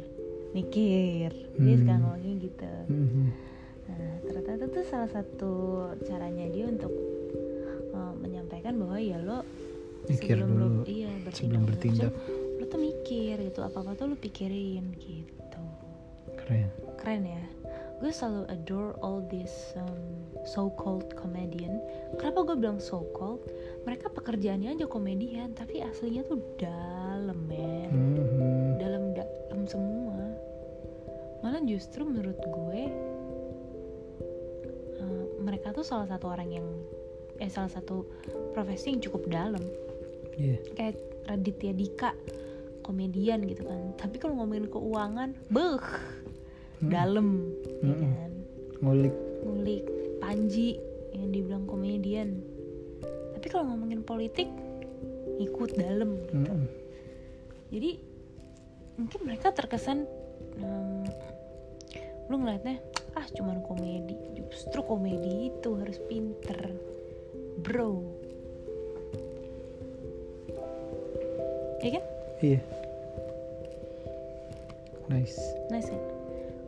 mikir 0.52 1.30
dia 1.58 1.76
suka 1.78 1.92
Hmm. 1.92 2.02
ngomongnya 2.02 2.34
gitu 2.42 2.72
Mhm. 2.88 3.26
nah 3.86 4.14
ternyata 4.22 4.52
itu 4.54 4.66
tuh 4.72 4.86
salah 4.86 5.10
satu 5.10 5.54
caranya 6.02 6.48
dia 6.48 6.66
untuk 6.66 6.94
uh, 7.92 8.14
menyampaikan 8.16 8.76
bahwa 8.76 8.98
ya 8.98 9.18
lo 9.18 9.44
Mikir 10.10 10.42
sebelum 10.42 10.50
dulu 10.58 10.82
iya 10.90 11.12
sebelum 11.30 11.62
bertindak. 11.68 12.14
Lo 12.58 12.64
tuh 12.70 12.80
mikir 12.82 13.38
gitu 13.42 13.60
apa 13.62 13.78
apa 13.82 13.92
tuh 13.98 14.14
lo 14.14 14.16
pikirin 14.18 14.98
gitu. 14.98 15.64
Keren. 16.38 16.70
keren 16.98 17.24
ya. 17.26 17.44
Gue 18.02 18.10
selalu 18.10 18.50
adore 18.50 18.98
all 19.06 19.22
this 19.30 19.78
um, 19.78 20.26
so 20.42 20.74
called 20.74 21.14
comedian. 21.14 21.78
Kenapa 22.18 22.42
gue 22.50 22.58
bilang 22.58 22.82
so 22.82 23.06
called 23.14 23.46
mereka 23.86 24.10
pekerjaannya 24.10 24.74
aja 24.74 24.86
komedian 24.90 25.54
tapi 25.54 25.86
aslinya 25.86 26.26
tuh 26.26 26.42
dalam 26.58 27.38
men. 27.46 27.90
Mhm. 27.94 28.82
dalam 28.82 29.04
dalam 29.14 29.62
semua. 29.70 30.18
Malah 31.46 31.62
justru 31.66 32.02
menurut 32.06 32.38
gue 32.42 32.82
uh, 34.98 35.26
mereka 35.42 35.74
tuh 35.74 35.86
salah 35.86 36.10
satu 36.10 36.30
orang 36.30 36.50
yang 36.50 36.68
eh 37.42 37.50
salah 37.50 37.74
satu 37.74 38.06
profesi 38.54 38.94
yang 38.94 39.02
cukup 39.02 39.26
dalam 39.30 39.62
Iya. 40.36 40.58
kayak 40.74 40.96
Raditya 41.28 41.74
Dika 41.74 42.12
komedian 42.82 43.46
gitu 43.46 43.64
kan 43.64 43.94
tapi 43.96 44.18
kalau 44.18 44.38
ngomongin 44.38 44.68
keuangan 44.68 45.30
beh 45.48 45.78
Hmm. 46.82 46.90
dalam 46.90 47.28
ya 47.86 47.94
Mm-mm. 47.94 48.10
kan 48.10 48.32
Ngulik. 48.82 49.14
ngulik 49.46 49.84
Panji 50.18 50.82
yang 51.14 51.30
dibilang 51.30 51.70
komedian 51.70 52.42
tapi 53.38 53.48
kalau 53.48 53.70
ngomongin 53.70 54.02
politik 54.02 54.50
ikut 55.38 55.78
dalam 55.78 56.18
gitu 56.18 56.34
Mhm. 56.34 56.66
jadi 57.70 57.92
mungkin 58.98 59.20
mereka 59.24 59.54
terkesan 59.54 60.10
hmm, 60.58 61.06
lu 62.26 62.36
ngeliatnya 62.38 62.82
ah 63.14 63.26
cuman 63.30 63.62
komedi 63.62 64.18
justru 64.50 64.82
komedi 64.82 65.54
itu 65.54 65.70
harus 65.78 66.02
pinter 66.06 66.74
bro 67.60 68.02
ya 71.82 71.90
kan 71.92 72.04
Iya. 72.42 72.60
Nice. 75.08 75.38
nice 75.68 75.92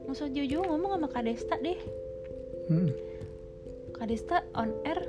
nggak 0.03 0.11
usah 0.11 0.27
jauh-jauh 0.27 0.65
ngomong 0.65 0.91
sama 0.93 1.07
Kak 1.07 1.23
Desta 1.23 1.55
deh 1.57 1.79
Mhm. 2.63 2.89
Kak 3.91 4.05
Desta 4.05 4.37
on 4.53 4.69
air 4.83 4.99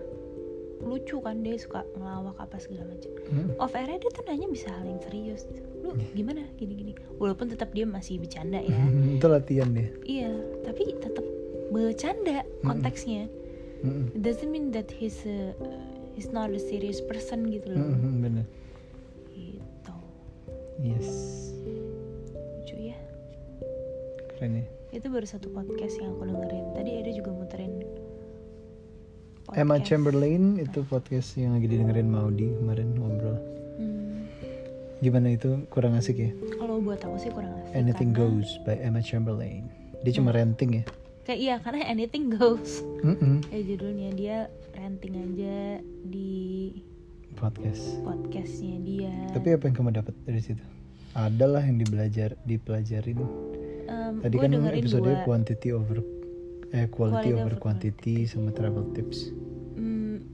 lucu 0.81 1.17
kan 1.19 1.41
dia 1.41 1.57
suka 1.57 1.83
ngelawak 1.93 2.37
apa 2.37 2.57
segala 2.59 2.85
macam 2.87 3.11
Mhm. 3.27 3.49
off 3.57 3.73
airnya 3.73 3.99
dia 3.99 4.11
tuh 4.11 4.25
nanya 4.25 4.47
bisa 4.47 4.69
hal 4.69 4.85
yang 4.85 5.01
serius 5.01 5.49
lu 5.81 5.93
gimana 6.13 6.45
gini-gini 6.55 6.93
walaupun 7.17 7.49
tetap 7.49 7.73
dia 7.73 7.85
masih 7.85 8.21
bercanda 8.21 8.61
ya 8.61 8.71
Mhm. 8.73 9.19
Itu 9.19 9.27
latihan 9.27 9.69
deh. 9.71 9.89
iya 10.05 10.31
tapi 10.63 10.95
tetap 10.95 11.25
bercanda 11.69 12.45
konteksnya 12.63 13.27
Mhm. 13.83 14.15
it 14.15 14.21
doesn't 14.23 14.49
mean 14.49 14.71
that 14.71 14.87
he's 14.89 15.25
a, 15.25 15.57
he's 16.15 16.31
not 16.31 16.49
a 16.49 16.61
serious 16.61 17.01
person 17.01 17.49
gitu 17.49 17.67
loh 17.69 17.83
Mhm, 17.83 18.13
Bener. 18.21 18.45
Yes. 20.85 21.09
lucu 22.61 22.93
ya 22.93 22.99
Keren 24.31 24.61
ya. 24.61 24.65
itu 24.93 25.07
baru 25.09 25.25
satu 25.25 25.49
podcast 25.49 25.97
yang 25.97 26.13
aku 26.13 26.29
dengerin 26.29 26.67
tadi 26.73 26.91
ada 26.95 27.11
juga 27.11 27.31
muterin 27.33 27.73
podcast. 29.43 29.57
Emma 29.57 29.77
Chamberlain 29.79 30.45
itu 30.59 30.81
podcast 30.83 31.35
yang 31.35 31.53
lagi 31.53 31.69
didengerin 31.69 32.07
Maudi 32.07 32.49
kemarin 32.55 32.93
ngobrol. 32.95 33.37
Hmm, 33.77 34.25
Gimana 34.99 35.33
itu 35.33 35.65
kurang 35.69 35.95
asik 35.95 36.17
ya? 36.19 36.31
kalau 36.55 36.79
buat 36.79 37.01
aku 37.01 37.17
sih 37.19 37.29
kurang 37.29 37.53
asik 37.59 37.73
Anything 37.75 38.13
karena- 38.13 38.29
Goes 38.35 38.61
by 38.63 38.77
Emma 38.79 39.01
Chamberlain. 39.01 39.69
Dia 40.01 40.13
cuma 40.15 40.31
Hmm. 40.31 40.39
ranting 40.39 40.73
ya. 40.75 40.85
kayak 41.25 41.41
iya 41.41 41.57
karena 41.57 41.89
anything 41.89 42.29
goes 42.31 42.85
Mhm. 43.01 43.49
kayak 43.49 43.65
judulnya 43.65 44.09
dia 44.13 44.37
ranting 44.73 45.17
aja 45.17 45.81
di 46.05 46.69
Podcast. 47.35 47.99
podcastnya 48.07 48.79
dia 48.83 49.15
Tapi 49.35 49.59
apa 49.59 49.67
yang 49.69 49.75
kamu 49.77 49.91
dapat 49.95 50.15
dari 50.25 50.41
situ? 50.41 50.63
Adalah 51.15 51.63
yang 51.63 51.79
dibelajar, 51.79 52.35
dipelajarin. 52.43 53.19
Em, 53.87 54.19
Tadi 54.23 54.35
kan 54.39 54.51
episode 54.51 55.03
dua 55.05 55.23
quantity 55.23 55.71
over 55.71 56.03
eh 56.75 56.91
quality, 56.91 57.31
Quality 57.31 57.31
over 57.35 57.43
over 57.47 57.55
quantity 57.59 58.17
sama 58.27 58.51
travel 58.51 58.91
tips. 58.95 59.31
Hmm, 59.79 60.27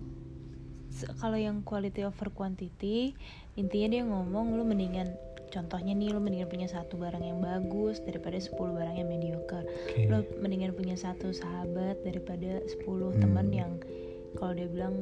kalau 1.21 1.37
yang 1.37 1.61
quality 1.61 2.05
over 2.05 2.29
quantity 2.33 3.13
intinya 3.57 3.89
dia 3.93 4.03
ngomong 4.05 4.57
lu 4.57 4.65
mendingan 4.65 5.13
contohnya 5.51 5.93
nih 5.93 6.15
lu 6.15 6.23
mendingan 6.23 6.47
punya 6.47 6.69
satu 6.71 6.95
barang 6.97 7.21
yang 7.21 7.43
bagus 7.43 7.99
daripada 8.01 8.39
10 8.39 8.55
barang 8.55 8.97
yang 8.97 9.11
mediocre 9.11 9.67
Oke. 9.67 10.07
lu 10.07 10.23
mendingan 10.39 10.71
punya 10.73 10.95
satu 10.95 11.35
sahabat 11.35 11.99
daripada 12.07 12.63
10 12.71 13.11
Hmm. 13.11 13.21
teman 13.21 13.49
yang 13.51 13.73
kalau 14.39 14.55
dia 14.55 14.71
bilang 14.71 14.95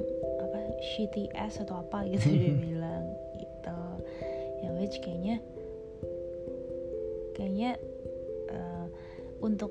apa 0.58 0.82
shitty 0.82 1.30
ass 1.38 1.62
atau 1.62 1.86
apa 1.86 2.02
gitu 2.10 2.26
dia 2.42 2.54
bilang 2.58 3.06
gitu 3.38 3.78
yang 4.66 4.74
which 4.78 4.98
kayaknya 4.98 5.38
kayaknya 7.38 7.78
eh, 8.50 8.86
untuk 9.38 9.70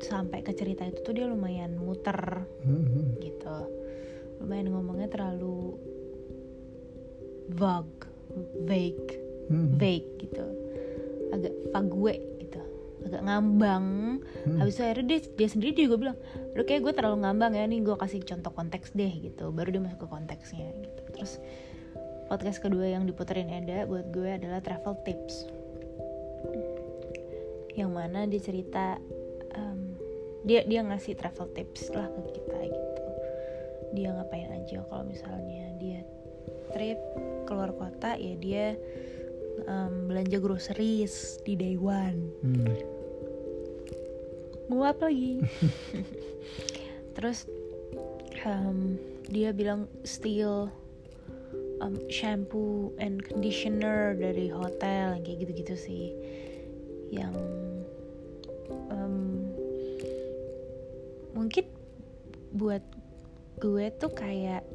sampai 0.00 0.40
ke 0.40 0.54
cerita 0.54 0.86
itu 0.86 1.02
tuh 1.04 1.12
dia 1.12 1.26
lumayan 1.28 1.76
muter 1.76 2.46
Mhm. 2.64 3.20
gitu 3.20 3.56
lumayan 4.40 4.72
ngomongnya 4.72 5.10
terlalu 5.10 5.76
vague 7.52 8.06
vague 8.64 9.12
Mhm. 9.48 9.80
vague 9.80 10.10
gitu 10.20 10.44
agak 11.32 11.52
vague 11.72 12.20
agak 13.06 13.22
ngambang. 13.22 13.86
Hmm. 14.46 14.58
habis 14.58 14.78
itu 14.78 14.82
akhirnya 14.82 15.06
dia, 15.06 15.20
dia 15.34 15.48
sendiri 15.48 15.72
juga 15.76 15.96
bilang 15.98 16.16
udah 16.54 16.64
kayak 16.66 16.80
gue 16.82 16.92
terlalu 16.94 17.16
ngambang 17.22 17.52
ya 17.54 17.64
nih 17.68 17.80
gue 17.84 17.96
kasih 17.98 18.20
contoh 18.24 18.52
konteks 18.54 18.94
deh 18.94 19.12
gitu. 19.22 19.50
Baru 19.54 19.68
dia 19.70 19.82
masuk 19.82 20.06
ke 20.06 20.08
konteksnya 20.08 20.68
gitu. 20.82 21.02
Terus 21.14 21.32
podcast 22.28 22.58
kedua 22.60 22.86
yang 22.90 23.08
diputerin 23.08 23.48
Eda 23.48 23.88
buat 23.88 24.10
gue 24.10 24.30
adalah 24.36 24.60
travel 24.60 24.98
tips. 25.06 25.48
Yang 27.78 27.90
mana 27.94 28.26
dia 28.26 28.40
cerita 28.42 28.98
em, 29.54 29.94
dia 30.42 30.66
dia 30.66 30.80
ngasih 30.82 31.14
travel 31.14 31.48
tips 31.54 31.94
lah 31.94 32.10
ke 32.10 32.20
kita 32.34 32.58
gitu. 32.68 33.02
Dia 33.96 34.12
ngapain 34.12 34.50
aja 34.52 34.84
kalau 34.90 35.04
misalnya 35.08 35.72
dia 35.80 36.04
trip 36.74 37.00
keluar 37.48 37.72
kota 37.72 38.18
ya 38.20 38.34
dia 38.36 38.76
em, 39.66 39.94
belanja 40.06 40.38
groceries 40.38 41.40
di 41.42 41.56
day 41.58 41.74
one. 41.74 42.20
Hmm. 42.44 42.98
nguap 44.68 45.00
lagi. 45.00 45.40
Terus 47.16 47.48
em, 48.44 49.00
dia 49.32 49.50
bilang 49.56 49.88
steal 50.04 50.68
um, 51.80 51.96
shampoo 52.12 52.92
and 53.00 53.24
conditioner 53.24 54.12
dari 54.12 54.52
hotel 54.52 55.16
yang 55.16 55.24
kayak 55.24 55.38
gitu-gitu 55.48 55.74
sih. 55.74 56.04
Yang 57.08 57.34
um, 58.92 59.48
mungkin 61.32 61.64
buat 62.52 62.84
gue 63.58 63.88
tuh 63.96 64.12
kayak 64.12 64.67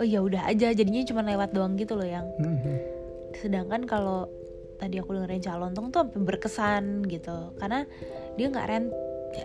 oh 0.00 0.06
ya 0.06 0.24
udah 0.24 0.48
aja 0.48 0.72
jadinya 0.72 1.04
cuma 1.04 1.20
lewat 1.20 1.52
doang 1.52 1.76
gitu 1.76 1.94
loh 1.94 2.08
yang. 2.08 2.26
Mhm. 2.40 2.98
sedangkan 3.30 3.86
kalau 3.86 4.26
tadi 4.74 4.98
aku 4.98 5.14
dengerin 5.14 5.38
calon 5.38 5.70
tuh 5.70 5.86
tuh 5.86 6.02
sampai 6.02 6.18
berkesan 6.24 7.06
gitu. 7.06 7.54
Karena 7.60 7.86
dia 8.34 8.46
nggak 8.48 8.66
rent 8.66 8.88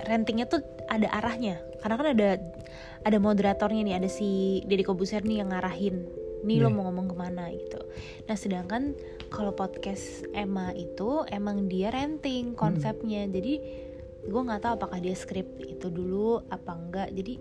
rentingnya 0.10 0.50
tuh 0.50 0.64
ada 0.90 1.06
arahnya. 1.12 1.62
Karena 1.84 1.96
kan 1.96 2.08
ada 2.18 2.30
ada 3.06 3.18
moderatornya 3.22 3.86
nih 3.86 3.96
ada 4.02 4.10
si 4.10 4.60
Deddy 4.66 4.82
Kobuser 4.82 5.22
nih 5.22 5.46
yang 5.46 5.54
ngarahin. 5.54 6.02
Nih 6.42 6.58
lo 6.58 6.72
Iya. 6.72 6.74
mau 6.74 6.90
ngomong 6.90 7.08
ke 7.12 7.16
mana 7.16 7.52
gitu. 7.54 7.78
Nah 8.26 8.34
sedangkan 8.34 8.98
kalau 9.30 9.54
podcast 9.54 10.26
Emma 10.34 10.74
itu 10.74 11.22
emang 11.30 11.70
dia 11.70 11.94
renting 11.94 12.58
konsepnya. 12.58 13.30
Jadi 13.30 13.62
gue 14.26 14.42
nggak 14.42 14.66
tahu 14.66 14.74
apakah 14.82 14.98
dia 14.98 15.14
skrip 15.14 15.46
itu 15.62 15.94
dulu 15.94 16.42
apa 16.50 16.74
enggak 16.74 17.14
jadi 17.14 17.38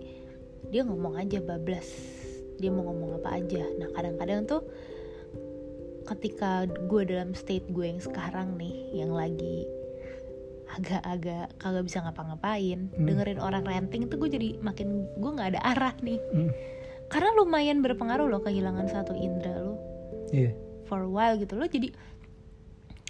dia 0.69 0.85
ngomong 0.85 1.17
aja 1.17 1.41
bablas 1.41 1.89
dia 2.57 2.69
mau 2.69 2.83
ngomong 2.83 3.17
apa 3.17 3.29
aja 3.35 3.63
nah 3.75 3.89
kadang-kadang 3.91 4.45
tuh 4.45 4.61
ketika 6.05 6.51
gue 6.65 7.01
dalam 7.03 7.33
state 7.33 7.65
gue 7.67 7.85
yang 7.85 7.97
sekarang 7.97 8.53
nih 8.55 8.73
yang 8.93 9.09
lagi 9.09 9.65
agak-agak 10.67 11.53
kagak 11.55 11.83
bisa 11.83 12.01
ngapa-ngapain 12.01 12.89
Hmm. 12.89 13.05
dengerin 13.05 13.37
orang 13.37 13.63
ranting 13.63 14.05
tuh 14.05 14.17
gue 14.17 14.29
jadi 14.29 14.49
makin 14.59 14.87
gue 15.15 15.31
nggak 15.31 15.49
ada 15.51 15.61
arah 15.63 15.93
nih 15.99 16.19
Hmm. 16.27 16.49
karena 17.07 17.29
lumayan 17.33 17.79
berpengaruh 17.79 18.27
loh 18.27 18.41
kehilangan 18.41 18.85
satu 18.85 19.13
indera 19.13 19.61
lo 19.61 19.77
Iya. 20.29 20.51
for 20.83 21.01
a 21.01 21.09
while 21.09 21.37
gitu 21.37 21.53
loh 21.53 21.65
jadi 21.65 21.89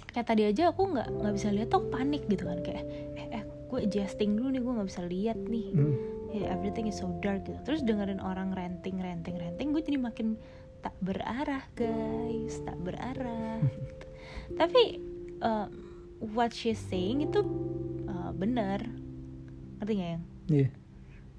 kayak 0.08 0.26
tadi 0.26 0.42
aja 0.46 0.68
aku 0.68 0.84
nggak 0.86 1.08
nggak 1.12 1.32
bisa 1.32 1.48
lihat 1.50 1.68
tuh 1.68 1.84
panik 1.86 2.24
gitu 2.26 2.44
kan 2.44 2.60
kayak 2.60 2.84
eh, 3.14 3.28
eh 3.32 3.42
gue 3.66 3.78
adjusting 3.82 4.36
dulu 4.36 4.48
nih 4.48 4.60
gue 4.60 4.72
nggak 4.72 4.88
bisa 4.88 5.02
lihat 5.02 5.38
nih 5.42 5.68
Hmm. 5.72 5.96
Ya 6.36 6.52
everything 6.52 6.86
is 6.88 7.00
so 7.00 7.08
dark 7.24 7.48
gitu. 7.48 7.56
Terus 7.64 7.80
dengerin 7.80 8.20
orang 8.20 8.52
ranting 8.52 9.00
ranting 9.00 9.40
ranting 9.40 9.72
gue 9.72 9.82
jadi 9.82 9.96
makin 9.96 10.36
tak 10.84 10.92
berarah 11.00 11.64
guys 11.72 12.60
tak 12.62 12.76
berarah. 12.84 13.64
Tapi 14.60 15.00
uh, 15.40 15.66
what 16.20 16.52
she's 16.52 16.78
saying 16.78 17.24
itu 17.24 17.40
uh, 18.06 18.30
benar. 18.36 18.84
Ngerti 19.80 19.92
nggak 19.96 20.10
yang? 20.12 20.24
Iya. 20.46 20.68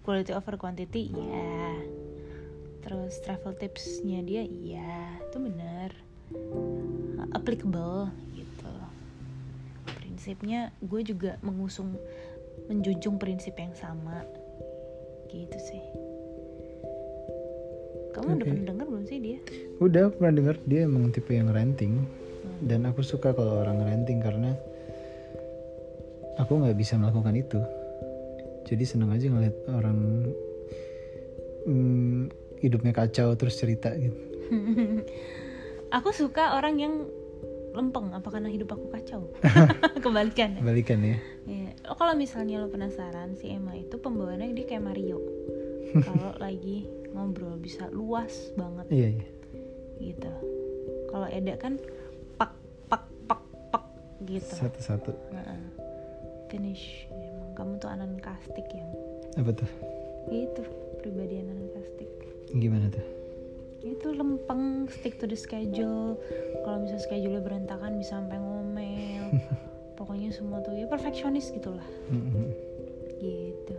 quality 0.08 0.32
over 0.32 0.56
quantity 0.56 1.12
ya 1.12 1.76
terus 2.80 3.20
travel 3.20 3.52
tipsnya 3.60 4.24
dia 4.24 4.48
iya 4.48 5.20
itu 5.20 5.38
benar. 5.38 5.92
Uh, 6.32 7.28
applicable 7.36 8.08
gitu. 8.36 8.72
Prinsipnya 10.00 10.72
gue 10.80 11.04
juga 11.04 11.36
mengusung 11.44 12.00
menjunjung 12.72 13.20
prinsip 13.20 13.56
yang 13.60 13.76
sama 13.76 14.24
gitu 15.30 15.58
sih 15.60 15.84
kamu 18.18 18.42
udah 18.42 18.46
Oke. 18.46 18.50
pernah 18.50 18.66
denger 18.74 18.86
belum 18.90 19.06
sih 19.06 19.20
dia 19.22 19.40
Udah 19.78 20.10
aku 20.10 20.18
pernah 20.18 20.34
denger 20.34 20.56
dia 20.66 20.82
emang 20.90 21.13
tipe 21.13 21.38
yang 21.38 21.54
ranting 21.54 22.02
dan 22.66 22.90
aku 22.90 23.06
suka 23.06 23.30
kalau 23.38 23.62
orang 23.62 23.78
ranting 23.86 24.18
karena 24.18 24.58
aku 26.38 26.62
nggak 26.62 26.78
bisa 26.78 26.98
melakukan 26.98 27.36
itu. 27.38 27.60
Jadi 28.68 28.84
seneng 28.84 29.13
aja 29.13 29.26
ngeliat 29.30 29.56
orang 29.70 30.00
hmm, 31.66 32.22
hidupnya 32.62 32.94
kacau 32.94 33.34
terus 33.38 33.58
cerita 33.58 33.94
gitu. 33.96 34.18
aku 35.98 36.10
suka 36.12 36.58
orang 36.58 36.76
yang 36.82 36.94
lempeng 37.78 38.10
apa 38.10 38.28
karena 38.34 38.50
hidup 38.50 38.74
aku 38.74 38.90
kacau 38.90 39.30
kebalikan 40.04 40.58
ya 40.58 40.62
Balikan 40.66 41.00
ya. 41.04 41.18
Iya. 41.46 41.57
Oh, 41.88 41.95
kalau 41.95 42.19
misalnya 42.19 42.60
lo 42.60 42.67
penasaran 42.67 43.39
si 43.39 43.47
Emma 43.47 43.71
itu 43.71 43.95
pembawaannya 43.95 44.52
dia 44.52 44.67
kayak 44.67 44.84
Mario. 44.84 45.23
kalau 46.08 46.36
lagi 46.36 46.84
ngobrol 47.15 47.56
bisa 47.56 47.88
luas 47.95 48.52
banget 48.60 48.86
Iya 48.91 49.08
iya. 49.15 49.28
gitu. 50.04 50.32
Kalau 51.08 51.28
Eda 51.32 51.56
kan 51.56 51.80
pak 52.36 52.52
pak 52.91 53.08
pak 53.32 53.41
pak 53.71 53.84
gitu. 54.28 54.52
Satu-satu. 54.52 55.15
Heeh. 55.32 55.62
Finish. 56.52 57.08
Emang 57.08 57.56
kamu 57.56 57.71
tuh 57.80 57.89
anan 57.89 58.19
kastik 58.19 58.67
ya. 58.67 58.84
Apa 59.39 59.56
tuh? 59.56 59.69
Itu 60.28 60.67
pribadi 61.00 61.39
anan 61.39 61.71
kastik. 61.71 62.12
Gimana 62.52 62.91
tuh? 62.91 63.04
Itu 63.80 64.12
lempeng, 64.12 64.91
stick 64.91 65.15
to 65.23 65.26
the 65.26 65.39
schedule. 65.39 66.19
Kalau 66.67 66.84
misalnya 66.84 67.00
schedule 67.00 67.39
berantakan 67.39 67.95
bisa 67.95 68.19
sampai 68.19 68.36
ngomel. 68.36 69.32
Pokoknya 69.98 70.30
semua 70.30 70.62
tuh 70.62 70.72
ya 70.72 70.86
perfeksionis 70.86 71.50
gitulah. 71.50 71.84
Mhm. 72.08 72.54
gitu 73.18 73.74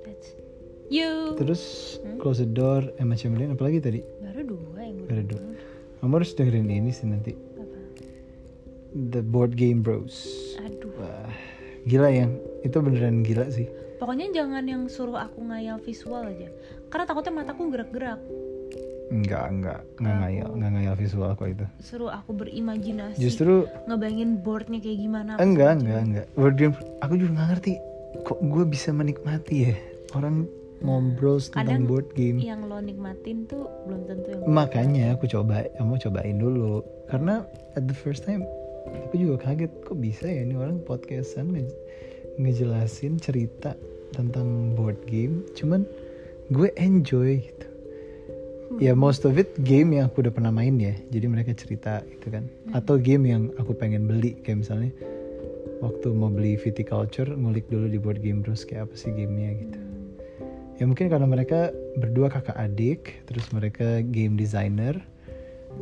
that's 0.00 0.30
you 0.86 1.34
Terus 1.34 1.62
Hmm? 1.98 2.16
close 2.16 2.38
the 2.38 2.46
door, 2.46 2.86
Emma 2.96 3.12
Chamberlain 3.12 3.50
apalagi 3.50 3.82
tadi? 3.82 3.98
baru 4.22 4.46
dua 4.46 4.78
yang 4.80 5.02
Baru 5.04 5.22
dua. 5.26 5.42
Kamu 5.98 6.12
harus 6.14 6.30
dengerin 6.32 6.70
ini 6.70 6.90
sih 6.90 7.02
nanti. 7.04 7.34
apa 7.34 7.78
The 8.94 9.20
Board 9.20 9.52
Game 9.52 9.82
Bros. 9.82 10.14
aduh 10.56 10.94
Wah, 10.94 11.34
gila 11.82 12.08
yang 12.08 12.30
itu 12.62 12.78
beneran 12.78 13.20
gila 13.20 13.50
sih. 13.50 13.66
pokoknya 13.96 14.30
jangan 14.30 14.62
yang 14.62 14.86
suruh 14.86 15.18
aku 15.18 15.42
ngayal 15.42 15.80
visual 15.80 16.22
aja 16.22 16.46
karena 16.86 17.04
takutnya 17.04 17.32
mataku 17.34 17.66
gerak-gerak 17.66 18.22
Enggak, 19.06 19.46
enggak, 19.48 19.80
enggak 19.96 20.16
ngayal, 20.18 20.48
enggak 20.50 20.70
ngayal 20.74 20.94
visual 20.94 21.30
kok 21.32 21.46
itu. 21.46 21.66
suruh 21.78 22.10
aku 22.10 22.34
berimajinasi 22.34 23.18
Justru 23.18 23.70
ngebayangin 23.86 24.42
boardnya 24.42 24.82
kayak 24.82 24.98
gimana 24.98 25.30
enggak, 25.38 25.78
enggak, 25.78 26.00
enggak. 26.02 26.26
Board 26.34 26.56
game, 26.56 26.74
aku 26.98 27.14
juga 27.14 27.30
nggak 27.32 27.48
ngerti 27.54 27.72
kok 28.18 28.38
gue 28.40 28.64
bisa 28.64 28.90
menikmati 28.90 29.56
ya 29.62 29.74
orang 30.12 30.50
ngobrol 30.78 31.38
tentang 31.38 31.62
Kadang 31.62 31.82
board 31.86 32.08
game. 32.12 32.36
yang 32.36 32.66
lo 32.66 32.78
nikmatin 32.78 33.46
tuh 33.46 33.64
belum 33.86 34.00
tentu 34.04 34.28
yang 34.28 34.42
Makanya 34.44 35.04
aku 35.14 35.24
coba, 35.26 35.64
kamu 35.72 35.94
cobain 36.00 36.36
dulu. 36.36 36.82
Karena 37.06 37.46
at 37.72 37.86
the 37.86 37.94
first 37.94 38.24
time 38.24 38.42
aku 39.06 39.14
juga 39.16 39.46
kaget 39.46 39.70
kok 39.82 39.96
bisa 39.96 40.26
ya 40.26 40.42
ini 40.42 40.58
orang 40.58 40.82
podcastan 40.82 41.54
nge- 41.54 41.74
ngejelasin 42.36 43.16
cerita 43.16 43.72
tentang 44.12 44.74
board 44.74 44.98
game. 45.06 45.46
Cuman 45.54 45.86
gue 46.50 46.68
enjoy 46.74 47.38
gitu. 47.40 47.66
Ya 48.76 48.92
most 48.92 49.24
of 49.24 49.38
it 49.40 49.54
game 49.62 49.94
yang 49.96 50.10
aku 50.12 50.26
udah 50.26 50.34
pernah 50.34 50.52
main 50.52 50.76
ya. 50.76 50.92
Jadi 51.14 51.26
mereka 51.30 51.54
cerita 51.56 52.02
gitu 52.10 52.28
kan. 52.34 52.50
Atau 52.74 52.98
game 53.00 53.24
yang 53.30 53.42
aku 53.56 53.72
pengen 53.72 54.04
beli 54.04 54.36
kayak 54.42 54.66
misalnya 54.66 54.90
waktu 55.80 56.12
mau 56.12 56.28
beli 56.28 56.58
Viticulture 56.60 57.30
ngulik 57.30 57.70
dulu 57.72 57.86
di 57.88 57.96
board 58.00 58.20
game 58.20 58.42
terus 58.44 58.66
kayak 58.66 58.90
apa 58.90 58.94
sih 58.98 59.14
gamenya 59.14 59.50
gitu. 59.64 59.78
Ya 60.76 60.84
mungkin 60.84 61.08
karena 61.08 61.24
mereka 61.24 61.72
berdua 61.96 62.28
kakak 62.28 62.52
adik, 62.52 63.24
terus 63.24 63.48
mereka 63.48 64.04
game 64.04 64.36
designer, 64.36 65.00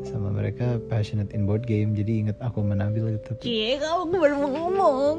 sama 0.07 0.31
mereka 0.31 0.79
passionate 0.87 1.35
in 1.35 1.51
board 1.51 1.67
game. 1.67 1.99
Jadi 1.99 2.23
inget 2.27 2.39
aku 2.39 2.63
menabil 2.63 3.19
gitu. 3.19 3.35
Cie, 3.43 3.83
kamu 3.83 4.15
baru 4.23 4.35
mau 4.39 4.51
ngomong 4.55 5.19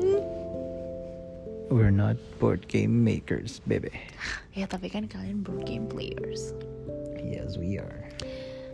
We're 1.66 1.92
not 1.92 2.16
board 2.38 2.70
game 2.70 3.04
makers, 3.04 3.58
bebe. 3.66 3.90
ya 4.56 4.70
tapi 4.70 4.88
kan 4.88 5.10
kalian 5.10 5.44
board 5.44 5.66
game 5.68 5.90
players 5.90 6.56
Yes, 7.26 7.56
we 7.56 7.76
are. 7.76 8.06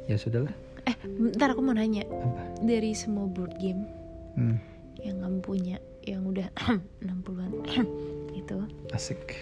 Ya 0.06 0.16
sudahlah. 0.16 0.52
eh 0.82 0.98
bentar 1.06 1.54
aku 1.54 1.62
mau 1.62 1.72
nanya 1.72 2.02
Apa? 2.04 2.58
dari 2.60 2.92
semua 2.92 3.26
board 3.26 3.54
game 3.56 3.86
Hmm, 4.32 4.58
yang 4.98 5.20
kamu 5.20 5.38
punya 5.40 5.78
yang 6.02 6.24
udah 6.24 6.50
60-an 7.06 7.52
itu 8.34 8.58
asik. 8.90 9.38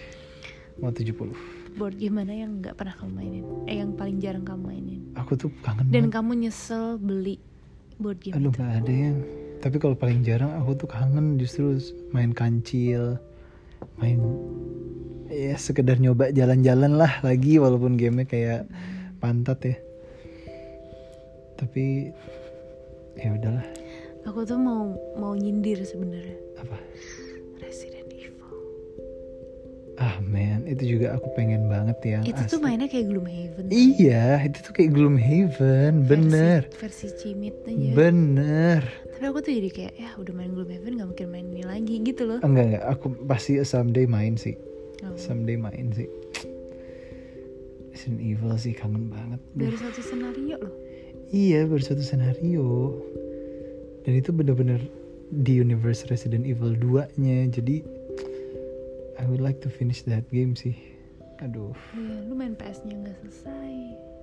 Mau 0.76 0.90
70. 0.90 1.16
board 1.72 1.94
game 1.94 2.14
mana 2.14 2.34
yang 2.34 2.58
nggak 2.58 2.74
pernah 2.74 2.92
kamu 2.92 3.12
mainin 3.14 3.44
eh 3.64 3.78
yang 3.78 3.94
paling 3.94 4.18
jarang 4.18 4.42
kamu 4.42 4.62
mainin 4.64 5.00
Aku 5.14 5.32
tuh 5.34 5.48
kangen 5.60 5.86
dan 5.86 6.06
banget. 6.06 6.12
kamu 6.12 6.30
nyesel 6.40 6.98
beli 6.98 7.38
board 7.96 8.18
game 8.18 8.34
Aduh 8.34 8.50
itu 8.50 8.58
nggak 8.58 8.74
ada 8.78 8.92
yang. 8.92 9.16
Tapi 9.60 9.76
kalau 9.76 9.94
paling 9.94 10.20
jarang 10.20 10.52
aku 10.54 10.74
tuh 10.74 10.88
kangen 10.88 11.36
justru 11.36 11.76
main 12.10 12.32
kancil, 12.32 13.16
main 13.96 14.18
ya 15.26 15.54
sekedar 15.54 15.96
nyoba 15.96 16.28
jalan-jalan 16.30 16.96
lah 16.96 17.20
lagi 17.20 17.56
walaupun 17.56 17.94
gamenya 17.94 18.26
kayak 18.26 18.60
pantat 19.20 19.60
ya. 19.62 19.76
Tapi 21.54 22.08
ya 23.14 23.30
udahlah. 23.30 23.66
aku 24.22 24.44
tuh 24.44 24.56
mau 24.56 24.92
mau 25.14 25.32
nyindir 25.32 25.80
sebenarnya 25.80 26.36
Apa? 26.56 26.76
Resident 27.58 28.08
Evil 28.10 28.56
Ah 29.96 30.16
man, 30.20 30.64
itu 30.64 30.96
juga 30.96 31.12
aku 31.12 31.28
pengen 31.34 31.68
banget 31.68 32.00
yang 32.06 32.22
itu 32.22 32.40
tuh 32.42 32.56
asli. 32.56 32.64
mainnya 32.64 32.88
kayak 32.88 33.08
Gloomhaven 33.08 33.68
Iya, 33.68 34.40
itu 34.42 34.58
tuh 34.60 34.72
kayak 34.72 34.90
Gloomhaven, 34.92 35.92
bener, 36.04 36.60
versi, 36.70 37.04
versi 37.04 37.08
cimit 37.18 37.56
aja 37.62 37.92
bener. 37.92 38.80
tapi 39.10 39.24
aku 39.26 39.38
tuh 39.40 39.52
jadi 39.52 39.68
kayak 39.70 39.94
ya 39.96 40.10
udah 40.16 40.32
main 40.32 40.50
Gloomhaven 40.50 40.92
gak 40.96 41.08
mungkin 41.10 41.28
main 41.28 41.46
ini 41.46 41.64
lagi 41.64 41.94
gitu 42.00 42.22
loh 42.24 42.38
Enggak 42.40 42.64
enggak, 42.72 42.84
aku 42.86 43.06
pasti 43.24 43.60
someday 43.62 44.04
main 44.04 44.36
sih, 44.36 44.56
Oh. 45.00 45.16
someday 45.16 45.56
main 45.56 45.92
sih. 45.92 46.08
Resident 48.00 48.24
Evil 48.24 48.56
sih 48.56 48.72
kangen 48.72 49.12
banget. 49.12 49.36
Dari 49.52 49.76
satu 49.76 50.00
senario 50.00 50.56
loh. 50.56 50.72
Iya, 51.28 51.68
baru 51.68 51.84
satu 51.84 52.00
senario. 52.00 52.96
Dan 54.08 54.16
itu 54.16 54.32
bener-bener 54.32 54.80
di 55.28 55.60
universe 55.60 56.08
Resident 56.08 56.48
Evil 56.48 56.72
2-nya. 56.72 57.52
Jadi 57.52 57.84
I 59.20 59.28
would 59.28 59.44
like 59.44 59.60
to 59.60 59.68
finish 59.68 60.00
that 60.08 60.24
game 60.32 60.56
sih. 60.56 60.72
Aduh. 61.44 61.76
Iya, 61.92 62.24
lu 62.24 62.32
main 62.32 62.56
PS-nya 62.56 63.04
nggak 63.04 63.20
selesai. 63.20 63.72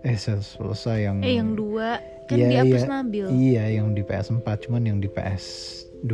Eh 0.01 0.17
sel- 0.17 0.41
selesai 0.41 0.97
yang 1.05 1.21
Eh 1.21 1.37
yang 1.37 1.53
dua 1.53 2.01
kan 2.25 2.33
Iya, 2.33 2.65
dihapus 2.65 2.81
iya. 2.81 2.89
Nabil. 2.89 3.25
Iya, 3.29 3.63
yang 3.77 3.93
di 3.93 4.01
PS4 4.01 4.65
cuman 4.65 4.89
yang 4.89 4.97
di 4.97 5.05
PS2 5.05 6.13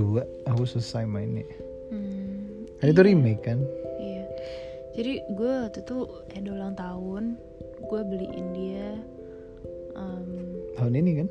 aku 0.51 0.67
selesai 0.67 1.07
mainnya. 1.07 1.47
Hmm, 1.87 2.67
Kan 2.83 2.91
itu 2.91 2.99
remake 2.99 3.39
kan? 3.39 3.63
Iya. 4.03 4.27
Jadi 4.93 5.13
gue 5.31 5.51
waktu 5.63 5.79
itu 5.79 5.97
ada 6.37 6.49
ulang 6.53 6.75
tahun, 6.77 7.23
gue 7.83 8.01
beliin 8.03 8.47
dia, 8.51 8.89
em, 9.93 10.27
Tahun 10.73 10.93
ini 10.93 11.11
kan? 11.15 11.27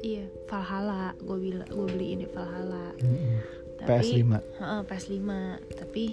iya 0.00 0.24
Valhalla, 0.46 1.14
gue 1.16 1.38
bilang 1.38 1.68
gue 1.68 1.86
beliin 1.88 2.18
dia 2.20 2.30
Valhalla. 2.30 2.86
Mm-mm. 2.98 3.36
Tapi, 3.78 4.22
PS5. 4.22 4.32
Heeh, 4.58 4.80
PS5. 4.84 5.30
Tapi 5.74 6.04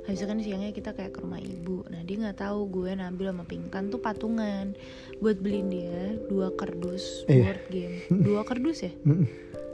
habis 0.00 0.18
itu 0.18 0.26
kan 0.26 0.38
siangnya 0.40 0.70
kita 0.70 0.90
kayak 0.90 1.12
ke 1.12 1.20
rumah 1.20 1.38
ibu. 1.38 1.86
Nah 1.86 2.02
dia 2.02 2.18
nggak 2.18 2.40
tahu 2.40 2.66
gue 2.66 2.90
Nabil 2.92 3.30
sama 3.30 3.44
Pinkan 3.44 3.88
tuh 3.88 3.98
patungan 3.98 4.74
buat 5.18 5.38
beliin 5.38 5.70
dia 5.70 6.18
dua 6.26 6.50
kardus 6.50 7.22
Iya. 7.26 7.46
board 7.46 7.62
game. 7.68 7.96
Dua 8.10 8.42
kardus 8.42 8.78
ya? 8.80 8.92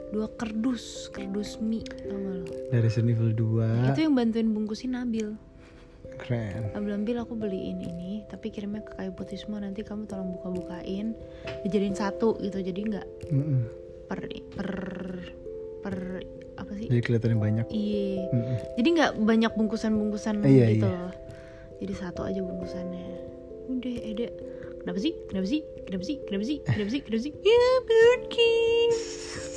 Dua 0.07 0.27
kardus, 0.31 1.09
kardus 1.09 1.59
mie, 1.59 1.83
tau 1.83 2.15
gak 2.15 2.35
lo? 2.39 2.47
Dari 2.69 2.79
Resident 2.79 3.11
Evil 3.11 3.31
2. 3.33 3.91
Itu 3.91 3.99
yang 3.99 4.13
bantuin 4.13 4.47
bungkusin 4.49 4.93
Nabil. 4.93 5.35
Keren. 6.17 6.73
Nabil 6.73 6.91
Nabil 6.93 7.17
aku 7.17 7.33
beliin 7.33 7.79
ini, 7.79 8.25
tapi 8.27 8.49
kirimnya 8.49 8.81
ke 8.81 8.97
kayu 8.97 9.11
putih 9.13 9.37
semua. 9.37 9.61
Nanti 9.61 9.81
kamu 9.81 10.05
tolong 10.05 10.35
buka-bukain, 10.35 11.13
dijadiin 11.63 11.93
satu 11.93 12.35
gitu. 12.41 12.59
Jadi 12.59 12.79
nggak 12.89 13.07
Mm-mm. 13.29 13.59
per 14.05 14.19
per 14.53 14.71
per 15.81 15.95
apa 16.57 16.71
sih? 16.73 16.89
Jadi 16.89 17.01
kelihatannya 17.01 17.37
banyak. 17.37 17.65
Iya. 17.69 18.27
Mm-mm. 18.33 18.55
Jadi 18.75 18.87
nggak 18.97 19.11
banyak 19.21 19.51
bungkusan-bungkusan 19.53 20.41
Iya, 20.41 20.65
gitu 20.73 20.87
iya. 20.89 20.97
loh. 20.97 21.13
Jadi 21.77 21.93
satu 21.93 22.21
aja 22.25 22.41
bungkusannya. 22.41 23.07
Udah, 23.67 23.95
Ede. 24.01 24.27
Kenapa 24.81 24.97
sih? 24.97 25.13
Kenapa 25.27 25.45
sih? 25.45 25.61
Kenapa 25.83 26.03
sih? 26.03 26.17
Kenapa 26.23 26.43
sih? 26.43 26.57
Kenapa 26.63 26.89
sih? 26.89 27.01
Kenapa 27.03 27.21
sih? 27.21 27.33
Ya, 27.45 27.67
board 27.83 28.23
game. 28.31 28.95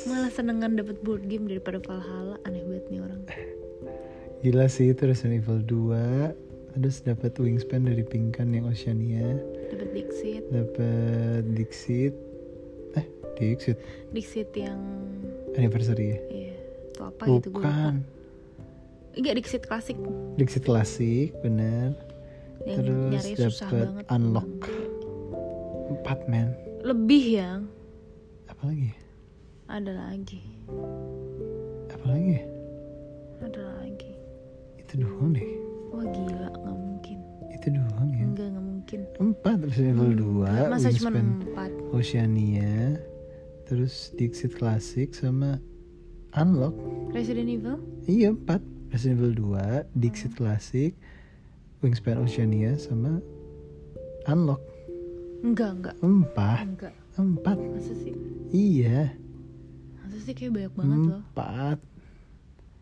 Malah 0.05 0.29
senengan 0.29 0.71
dapet 0.75 0.99
board 0.99 1.23
game 1.25 1.47
daripada 1.47 1.79
Valhalla. 1.79 2.35
Aneh 2.43 2.61
banget 2.67 2.85
nih 2.91 2.99
orang. 2.99 3.21
Gila 4.41 4.65
sih 4.67 4.89
itu 4.89 5.01
Resident 5.05 5.39
Evil 5.39 5.61
2 5.63 6.50
Terus 6.71 7.03
dapat 7.03 7.35
wingspan 7.35 7.83
dari 7.83 8.03
Pinkan 8.03 8.55
yang 8.55 8.65
Oceania 8.71 9.35
Dapet 9.71 9.89
Dixit. 9.91 10.43
dapat 10.47 11.43
Dixit 11.51 12.15
Eh 12.95 13.05
Dixit 13.35 13.77
Dixit 14.15 14.49
yang 14.55 14.79
anniversary 15.59 16.15
ya 16.15 16.19
iya, 16.31 16.55
itu 16.91 17.01
apa 17.03 17.23
gitu 17.27 17.49
gue 17.51 17.59
lupa. 17.59 17.67
Bukan 17.67 17.95
Enggak 19.11 19.33
Dixit 19.43 19.63
klasik. 19.67 19.99
Dixit 20.39 20.63
klasik 20.63 21.35
bener 21.43 21.91
Yang 22.63 23.35
Terus 23.35 23.59
banget. 23.59 24.05
unlock. 24.07 24.53
Empat 25.91 26.23
men 26.31 26.55
Lebih 26.87 27.23
yang 27.35 27.59
Apa 28.47 28.71
lagi 28.71 28.95
ada 29.71 29.95
lagi. 29.95 30.43
Apa 31.87 32.05
lagi 32.11 32.35
ya? 32.35 32.43
Ada 33.39 33.61
lagi. 33.79 34.11
Itu 34.83 34.99
doang 34.99 35.31
deh 35.31 35.70
Wah 35.91 36.05
gila, 36.07 36.47
nggak 36.55 36.77
mungkin. 36.79 37.17
Itu 37.51 37.67
doang 37.75 38.09
ya 38.15 38.23
Enggak, 38.23 38.47
nggak 38.55 38.65
mungkin. 38.65 38.99
Empat 39.19 39.57
Resident 39.67 39.95
Evil 39.99 40.13
2 40.41 40.71
Masa 40.71 40.89
cuma 40.95 41.09
empat? 41.19 41.71
Oceania 41.91 42.97
Terus 43.67 44.11
Dixit 44.15 44.55
klasik 44.55 45.11
sama 45.15 45.59
Unlock 46.35 46.75
Resident 47.11 47.47
Evil? 47.47 47.77
Iya 48.07 48.31
empat 48.35 48.63
Resident 48.95 49.19
Evil 49.19 49.33
2 49.91 49.99
Dixit 49.99 50.33
Classic 50.35 50.95
Wingspan 51.83 52.23
Oceania 52.23 52.75
sama 52.79 53.19
Unlock 54.27 54.63
Enggak, 55.41 55.71
enggak. 55.75 55.95
Empat 55.99 56.65
Enggak. 56.65 56.93
Empat 57.19 57.57
Masa 57.59 57.93
sih? 57.99 58.15
Iya 58.51 59.11
Masa 60.01 60.17
sih 60.23 60.33
kayak 60.33 60.51
banyak 60.55 60.73
banget 60.73 60.99
loh. 61.03 61.21
Empat 61.21 61.77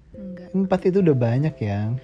Enggak. 0.10 0.50
Empat 0.58 0.80
itu 0.90 0.98
udah 1.06 1.18
banyak 1.18 1.56
yang 1.62 2.02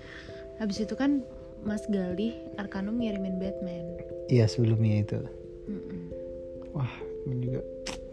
Habis 0.55 0.87
itu 0.87 0.95
kan 0.95 1.19
Mas 1.67 1.83
Galih 1.91 2.31
Arkanum 2.55 3.01
ngirimin 3.01 3.41
Batman. 3.41 3.99
Iya 4.31 4.47
sebelumnya 4.47 5.03
itu 5.03 5.17
Mm-mm. 5.67 6.01
Wah 6.71 6.93
ini 7.27 7.49
juga 7.49 7.61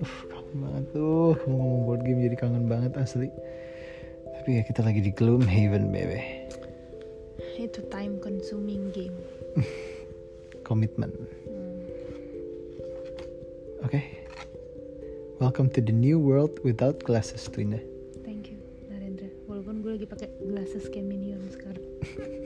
uh, 0.03 0.17
Kangen 0.29 0.57
banget 0.61 0.85
tuh 0.93 1.37
Kamu 1.41 1.55
ngomong 1.57 1.83
board 1.89 2.03
game 2.05 2.21
jadi 2.25 2.37
kangen 2.37 2.67
banget 2.69 2.93
asli 3.01 3.29
Tapi 4.29 4.61
ya 4.61 4.63
kita 4.65 4.85
lagi 4.85 5.01
di 5.01 5.13
Gloomhaven 5.15 5.89
baby 5.89 6.21
Itu 7.57 7.85
time 7.89 8.21
consuming 8.21 8.93
game. 8.93 9.17
Komitmen. 10.67 11.13
Oke 13.85 14.01
Welcome 15.41 15.71
to 15.77 15.81
the 15.81 15.95
new 15.95 16.19
world 16.19 16.59
without 16.65 17.01
glasses 17.05 17.47
Twina 17.47 17.92
lagi 19.93 20.09
pakai 20.09 20.29
glasses 20.41 20.89
Caminion 20.89 21.45
sekarang. 21.53 21.85